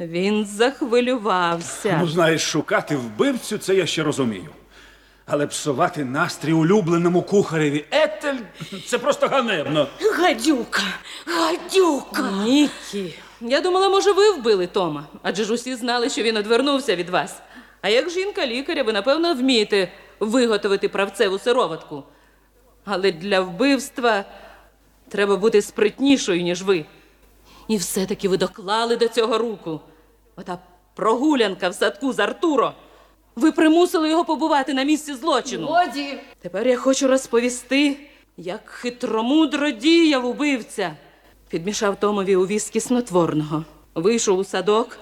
він 0.00 0.46
захвилювався. 0.46 1.98
Ну, 2.00 2.08
знаєш, 2.08 2.42
шукати 2.42 2.96
вбивцю, 2.96 3.58
це 3.58 3.74
я 3.74 3.86
ще 3.86 4.02
розумію. 4.02 4.48
Але 5.26 5.46
псувати 5.46 6.04
настрій 6.04 6.52
улюбленому 6.52 7.22
кухареві 7.22 7.84
Етель 7.90 8.36
це 8.86 8.98
просто 8.98 9.28
ганебно. 9.28 9.88
Гадюка, 10.18 10.82
гадюка. 11.26 12.30
Нікі, 12.44 13.14
я 13.40 13.60
думала, 13.60 13.88
може, 13.88 14.12
ви 14.12 14.30
вбили 14.30 14.66
Тома, 14.66 15.06
адже 15.22 15.44
ж 15.44 15.54
усі 15.54 15.74
знали, 15.74 16.10
що 16.10 16.22
він 16.22 16.36
одвернувся 16.36 16.96
від 16.96 17.10
вас. 17.10 17.40
А 17.82 17.88
як 17.88 18.10
жінка 18.10 18.46
лікаря, 18.46 18.82
ви, 18.82 18.92
напевно, 18.92 19.34
вмієте 19.34 19.92
виготовити 20.20 20.88
правцеву 20.88 21.38
сироватку. 21.38 22.04
Але 22.84 23.12
для 23.12 23.40
вбивства 23.40 24.24
треба 25.09 25.36
бути 25.36 25.62
спритнішою, 25.62 26.42
ніж 26.42 26.62
ви. 26.62 26.84
І 27.68 27.76
все-таки 27.76 28.28
ви 28.28 28.36
доклали 28.36 28.96
до 28.96 29.09
цього 29.09 29.38
руку. 29.38 29.80
Ота 30.36 30.59
прогулянка 30.94 31.68
в 31.68 31.74
садку 31.74 32.12
з 32.12 32.18
Артуро. 32.18 32.72
Ви 33.36 33.52
примусили 33.52 34.11
його 34.11 34.24
побувати 34.24 34.74
на 34.74 34.82
місці 34.82 35.14
злочину. 35.14 35.66
Годі. 35.66 36.18
Тепер 36.40 36.68
я 36.68 36.76
хочу 36.76 37.09
розповісти, 37.09 37.96
як 38.36 38.70
хитромудро 38.70 39.70
діяв 39.70 40.26
убивця. 40.26 40.96
Підмішав 41.48 42.00
Томові 42.00 42.36
у 42.36 42.46
віскі 42.46 42.80
снотворного, 42.80 43.64
вийшов 43.94 44.38
у 44.38 44.44
садок 44.44 44.98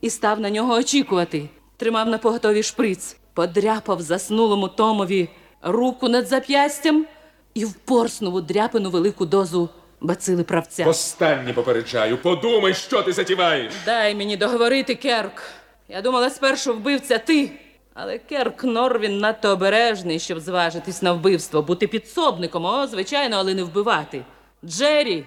і 0.00 0.10
став 0.10 0.40
на 0.40 0.50
нього 0.50 0.74
очікувати. 0.74 1.48
Тримав 1.76 2.08
на 2.08 2.18
поготові 2.18 2.62
шприц, 2.62 3.16
подряпав 3.34 4.02
заснулому 4.02 4.68
Томові 4.68 5.28
руку 5.62 6.08
над 6.08 6.26
зап'ястям 6.28 7.06
і 7.54 7.64
впорснув 7.64 8.34
у 8.34 8.40
дряпину 8.40 8.90
велику 8.90 9.26
дозу 9.26 9.68
бацили 10.00 10.42
правця. 10.44 10.86
Останнє 10.86 11.52
попереджаю. 11.52 12.18
Подумай, 12.18 12.74
що 12.74 13.02
ти 13.02 13.12
затіваєш. 13.12 13.72
Дай 13.84 14.14
мені 14.14 14.36
договорити, 14.36 14.94
Керк. 14.94 15.42
Я 15.88 16.02
думала, 16.02 16.30
спершу 16.30 16.74
вбивця 16.74 17.18
ти. 17.18 17.50
Але 17.94 18.18
Керк 18.18 18.64
Норвін 18.64 19.18
надто 19.18 19.48
обережний, 19.48 20.18
щоб 20.18 20.40
зважитись 20.40 21.02
на 21.02 21.12
вбивство, 21.12 21.62
бути 21.62 21.86
підсобником, 21.86 22.64
о, 22.64 22.86
звичайно, 22.86 23.36
але 23.36 23.54
не 23.54 23.62
вбивати. 23.62 24.24
Джері, 24.64 25.24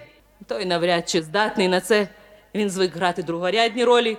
той 0.48 0.66
навряд 0.66 1.10
чи 1.10 1.22
здатний 1.22 1.68
на 1.68 1.82
це. 1.82 2.08
Він 2.56 2.70
звик 2.70 2.96
грати 2.96 3.24
другорядні 3.24 3.84
ролі. 3.86 4.18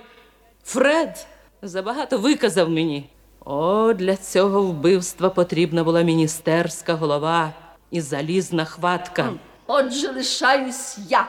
Фред 0.63 1.27
забагато 1.61 2.17
виказав 2.17 2.69
мені. 2.69 3.09
О, 3.45 3.93
для 3.93 4.15
цього 4.15 4.61
вбивства 4.61 5.29
потрібна 5.29 5.83
була 5.83 6.01
міністерська 6.01 6.93
голова 6.93 7.53
і 7.91 8.01
залізна 8.01 8.65
хватка. 8.65 9.33
Отже, 9.67 10.11
лишаюсь 10.11 10.97
я. 11.09 11.27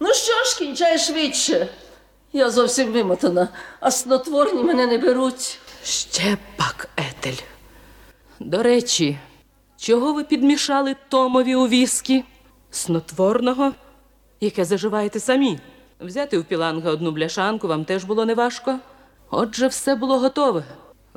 Ну 0.00 0.14
що 0.14 0.44
ж, 0.44 0.58
кінчай 0.58 0.98
швидше. 0.98 1.68
Я 2.32 2.50
зовсім 2.50 2.92
вимотана, 2.92 3.48
а 3.80 3.90
снотворні 3.90 4.62
мене 4.64 4.86
не 4.86 4.98
беруть. 4.98 5.58
Ще 5.84 6.36
пак, 6.56 6.88
Етель. 6.96 7.42
До 8.40 8.62
речі, 8.62 9.18
чого 9.76 10.12
ви 10.12 10.24
підмішали 10.24 10.96
Томові 11.08 11.54
у 11.54 11.68
віскі? 11.68 12.24
Снотворного, 12.70 13.72
яке 14.40 14.64
заживаєте 14.64 15.20
самі. 15.20 15.58
Взяти 16.00 16.38
в 16.38 16.44
піланга 16.44 16.90
одну 16.90 17.10
бляшанку 17.10 17.68
вам 17.68 17.84
теж 17.84 18.04
було 18.04 18.24
неважко. 18.24 18.78
Отже, 19.30 19.66
все 19.66 19.94
було 19.94 20.18
готове. 20.18 20.64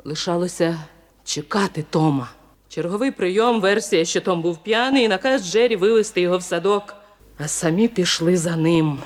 Лишалося 0.04 0.78
чекати 1.24 1.84
Тома. 1.90 2.28
Черговий 2.74 3.10
прийом, 3.10 3.60
версія, 3.60 4.04
що 4.04 4.20
Том 4.20 4.42
був 4.42 4.58
п'яний, 4.58 5.04
і 5.04 5.08
наказ 5.08 5.52
Джері 5.52 5.76
вивезти 5.76 6.20
його 6.20 6.38
в 6.38 6.42
садок. 6.42 6.94
А 7.38 7.48
самі 7.48 7.88
пішли 7.88 8.36
за 8.36 8.56
ним. 8.56 8.98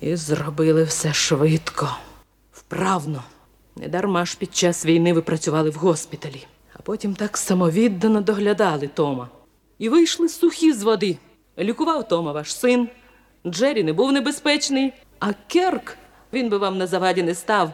І 0.00 0.16
зробили 0.16 0.84
все 0.84 1.12
швидко, 1.12 1.96
вправно. 2.52 3.22
Недарма 3.76 4.24
ж 4.24 4.36
під 4.38 4.56
час 4.56 4.86
війни 4.86 5.12
ви 5.12 5.22
працювали 5.22 5.70
в 5.70 5.74
госпіталі, 5.74 6.46
а 6.74 6.82
потім 6.82 7.14
так 7.14 7.36
самовіддано 7.36 8.20
доглядали 8.20 8.86
Тома. 8.86 9.28
І 9.78 9.88
вийшли 9.88 10.28
сухі 10.28 10.72
з 10.72 10.82
води. 10.82 11.18
Лікував 11.58 12.08
Тома 12.08 12.32
ваш 12.32 12.54
син. 12.54 12.88
Джері 13.46 13.84
не 13.84 13.92
був 13.92 14.12
небезпечний, 14.12 14.92
а 15.18 15.32
Керк 15.46 15.96
він 16.32 16.48
би 16.48 16.58
вам 16.58 16.78
на 16.78 16.86
заваді 16.86 17.22
не 17.22 17.34
став. 17.34 17.72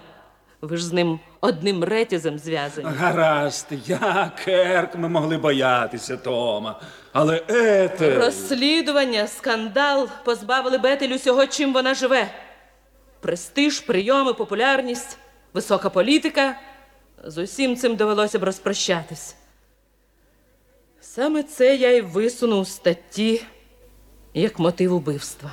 Ви 0.60 0.76
ж 0.76 0.86
з 0.86 0.92
ним 0.92 1.20
одним 1.40 1.84
ретязем 1.84 2.38
зв'язані. 2.38 2.88
Гаразд, 2.98 3.66
я, 3.86 4.32
Керк, 4.44 4.94
ми 4.94 5.08
могли 5.08 5.38
боятися 5.38 6.16
Тома. 6.16 6.80
Але 7.12 7.42
Етель... 7.48 8.18
Розслідування, 8.18 9.26
скандал 9.26 10.08
позбавили 10.24 10.78
Бетель 10.78 11.14
усього, 11.14 11.46
чим 11.46 11.72
вона 11.72 11.94
живе. 11.94 12.30
Престиж, 13.20 13.80
прийоми, 13.80 14.34
популярність, 14.34 15.18
висока 15.54 15.90
політика. 15.90 16.56
З 17.24 17.38
усім 17.38 17.76
цим 17.76 17.96
довелося 17.96 18.38
б 18.38 18.44
розпрощатись. 18.44 19.36
Саме 21.00 21.42
це 21.42 21.76
я 21.76 21.90
й 21.90 22.00
висунув 22.00 22.60
у 22.60 22.64
статті 22.64 23.42
як 24.34 24.58
мотив 24.58 24.94
убивства. 24.94 25.50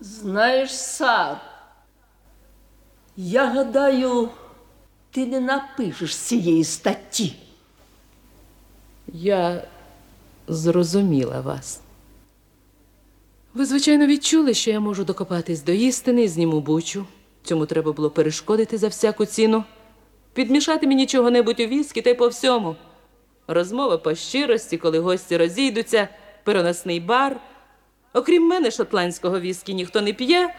Знаєш, 0.00 0.76
Сар, 0.76 1.36
я 3.20 3.46
гадаю, 3.46 4.28
ти 5.10 5.26
не 5.26 5.40
напишеш 5.40 6.16
цієї 6.16 6.64
статті. 6.64 7.34
Я 9.12 9.62
зрозуміла 10.48 11.40
вас. 11.40 11.80
Ви, 13.54 13.64
звичайно, 13.64 14.06
відчули, 14.06 14.54
що 14.54 14.70
я 14.70 14.80
можу 14.80 15.04
докопатись 15.04 15.62
до 15.62 15.72
істини 15.72 16.22
і 16.22 16.28
зніму 16.28 16.60
бучу. 16.60 17.06
Цьому 17.42 17.66
треба 17.66 17.92
було 17.92 18.10
перешкодити 18.10 18.78
за 18.78 18.88
всяку 18.88 19.26
ціну. 19.26 19.64
Підмішати 20.32 20.86
мені 20.86 21.06
чого-небудь 21.06 21.60
у 21.60 21.66
віскі 21.66 22.02
та 22.02 22.10
й 22.10 22.14
по 22.14 22.28
всьому. 22.28 22.76
Розмова 23.48 23.98
по 23.98 24.14
щирості, 24.14 24.76
коли 24.78 24.98
гості 24.98 25.36
розійдуться, 25.36 26.08
переносний 26.44 27.00
бар. 27.00 27.40
Окрім 28.12 28.46
мене, 28.46 28.70
шотландського 28.70 29.40
віскі 29.40 29.74
ніхто 29.74 30.00
не 30.00 30.12
п'є, 30.12 30.54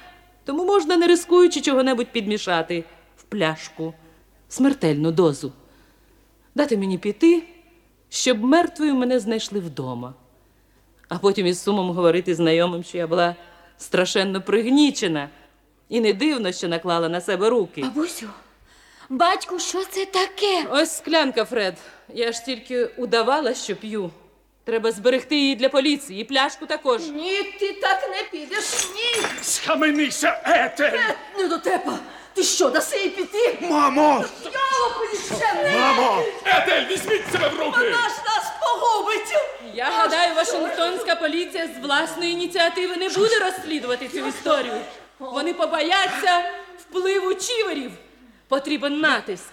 тому 0.46 0.66
можна, 0.66 0.98
не 0.98 1.08
рискуючи 1.08 1.62
чого-небудь 1.62 2.08
підмішати 2.08 2.84
в 3.18 3.24
пляшку, 3.24 3.94
смертельну 4.50 5.12
дозу. 5.12 5.52
Дати 6.56 6.78
мені 6.78 6.98
піти, 6.98 7.44
щоб 8.10 8.44
мертвою 8.44 8.96
мене 8.96 9.20
знайшли 9.20 9.60
вдома. 9.60 10.14
А 11.10 11.18
потім 11.18 11.48
із 11.48 11.64
сумом 11.64 11.92
говорити 11.92 12.36
знайомим, 12.36 12.84
що 12.84 12.98
я 12.98 13.08
була 13.08 13.36
страшенно 13.78 14.42
пригнічена, 14.42 15.30
і 15.90 16.02
не 16.02 16.14
дивно, 16.14 16.52
що 16.52 16.68
наклала 16.68 17.10
на 17.10 17.22
себе 17.22 17.50
руки. 17.50 17.82
Бабусю, 17.82 18.30
батьку, 19.10 19.60
що 19.60 19.86
це 19.86 20.06
таке? 20.06 20.68
Ось 20.72 20.98
склянка, 20.98 21.46
Фред. 21.46 21.78
Я 22.14 22.32
ж 22.32 22.46
тільки 22.46 22.86
удавала, 22.86 23.54
що 23.54 23.76
п'ю. 23.76 24.12
Треба 24.70 24.92
зберегти 24.92 25.36
її 25.36 25.56
для 25.56 25.70
поліції, 25.70 26.22
і 26.22 26.24
пляшку 26.24 26.66
також. 26.66 27.02
Ні, 27.02 27.44
ти 27.60 27.74
так 27.74 28.10
не 28.10 28.40
підеш. 28.40 28.66
Ні. 28.96 29.24
Схаменися, 29.42 30.42
Етель! 30.46 31.00
Не 31.38 31.48
до 31.48 31.58
тебе. 31.58 31.92
Ти 32.34 32.44
що, 32.44 32.70
даси 32.70 32.98
їй 32.98 33.10
піти? 33.10 33.58
Мамо! 33.62 34.26
Мамо! 35.74 36.24
Етель, 36.46 36.86
візьміть 36.92 37.32
себе 37.32 37.48
в 37.50 37.60
руки! 37.60 37.80
Вона 37.80 37.92
ж 37.92 38.16
нас 38.26 38.52
погубить! 38.62 39.34
Я 39.74 39.86
гадаю, 39.92 40.36
Вашингтонська 40.36 41.16
поліція 41.16 41.68
з 41.68 41.84
власної 41.86 42.32
ініціативи 42.32 42.96
не 42.96 43.10
буде 43.10 43.40
розслідувати 43.40 44.08
цю 44.08 44.28
історію. 44.28 44.82
Вони 45.20 45.54
побояться 45.54 46.52
впливу 46.80 47.34
чіверів. 47.34 47.92
Потрібен 48.48 49.00
натиск. 49.00 49.52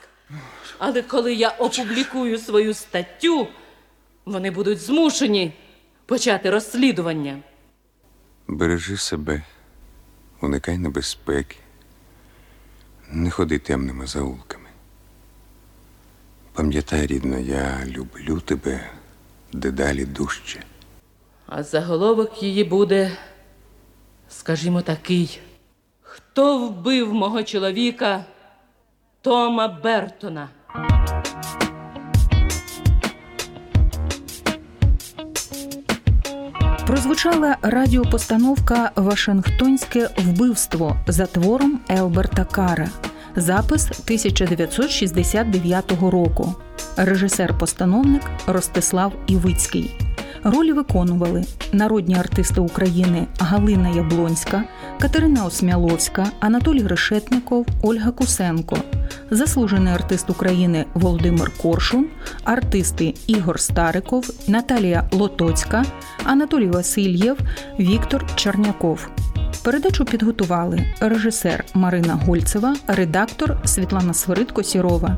Але 0.78 1.02
коли 1.02 1.34
я 1.34 1.48
опублікую 1.48 2.38
свою 2.38 2.74
статтю, 2.74 3.48
вони 4.26 4.50
будуть 4.50 4.78
змушені 4.78 5.52
почати 6.06 6.50
розслідування. 6.50 7.38
Бережи 8.48 8.96
себе, 8.96 9.42
уникай 10.40 10.78
небезпеки, 10.78 11.56
не 13.10 13.30
ходи 13.30 13.58
темними 13.58 14.06
заулками. 14.06 14.68
Пам'ятай, 16.52 17.06
рідно, 17.06 17.38
я 17.38 17.86
люблю 17.86 18.40
тебе 18.40 18.90
дедалі 19.52 20.04
дужче. 20.04 20.62
А 21.46 21.62
заголовок 21.62 22.42
її 22.42 22.64
буде, 22.64 23.16
скажімо, 24.28 24.82
такий: 24.82 25.40
Хто 26.02 26.68
вбив 26.68 27.14
мого 27.14 27.42
чоловіка 27.42 28.24
Тома 29.22 29.68
Бертона? 29.68 30.48
Прозвучала 36.86 37.56
радіопостановка 37.62 38.90
Вашингтонське 38.96 40.08
вбивство 40.18 40.96
за 41.06 41.26
твором 41.26 41.78
Елберта 41.88 42.44
Кара. 42.44 42.88
Запис 43.36 43.84
1969 43.84 45.92
року. 46.00 46.54
Режисер-постановник 46.96 48.22
Ростислав 48.46 49.12
Івицький. 49.26 50.00
Ролі 50.44 50.72
виконували 50.72 51.44
народні 51.72 52.14
артисти 52.14 52.60
України 52.60 53.26
Галина 53.38 53.88
Яблонська, 53.88 54.64
Катерина 55.00 55.44
Осмяловська, 55.44 56.26
Анатолій 56.40 56.86
Решетников, 56.86 57.66
Ольга 57.82 58.10
Кусенко, 58.10 58.76
заслужений 59.30 59.92
артист 59.94 60.30
України 60.30 60.84
Володимир 60.94 61.52
Коршун, 61.62 62.06
артисти 62.44 63.14
Ігор 63.26 63.60
Стариков, 63.60 64.30
Наталія 64.48 65.08
Лотоцька, 65.12 65.84
Анатолій 66.24 66.70
Васильєв, 66.70 67.38
Віктор 67.80 68.26
Черняков. 68.34 69.08
Передачу 69.64 70.04
підготували 70.04 70.86
режисер 71.00 71.64
Марина 71.74 72.14
Гольцева, 72.14 72.76
редактор 72.86 73.58
Світлана 73.64 74.14
Свиридко 74.14 74.62
Сірова. 74.62 75.16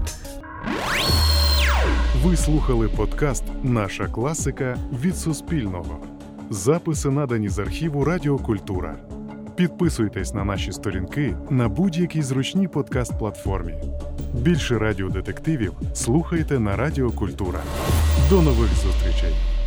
Ви 2.25 2.37
слухали 2.37 2.89
подкаст 2.89 3.45
Наша 3.63 4.07
класика 4.07 4.77
від 5.05 5.17
Суспільного. 5.17 5.99
Записи 6.51 7.11
надані 7.11 7.49
з 7.49 7.59
архіву 7.59 8.05
Радіокультура. 8.05 8.97
Підписуйтесь 9.59 10.35
на 10.35 10.45
наші 10.45 10.73
сторінки 10.73 11.37
на 11.51 11.69
будь-якій 11.69 12.23
зручній 12.23 12.69
подкаст-платформі. 12.69 13.75
Більше 14.35 14.79
радіодетективів 14.79 15.73
слухайте 15.95 16.59
на 16.59 16.77
Радіо 16.77 17.11
Культура. 17.11 17.61
До 18.31 18.43
нових 18.43 18.69
зустрічей! 18.69 19.58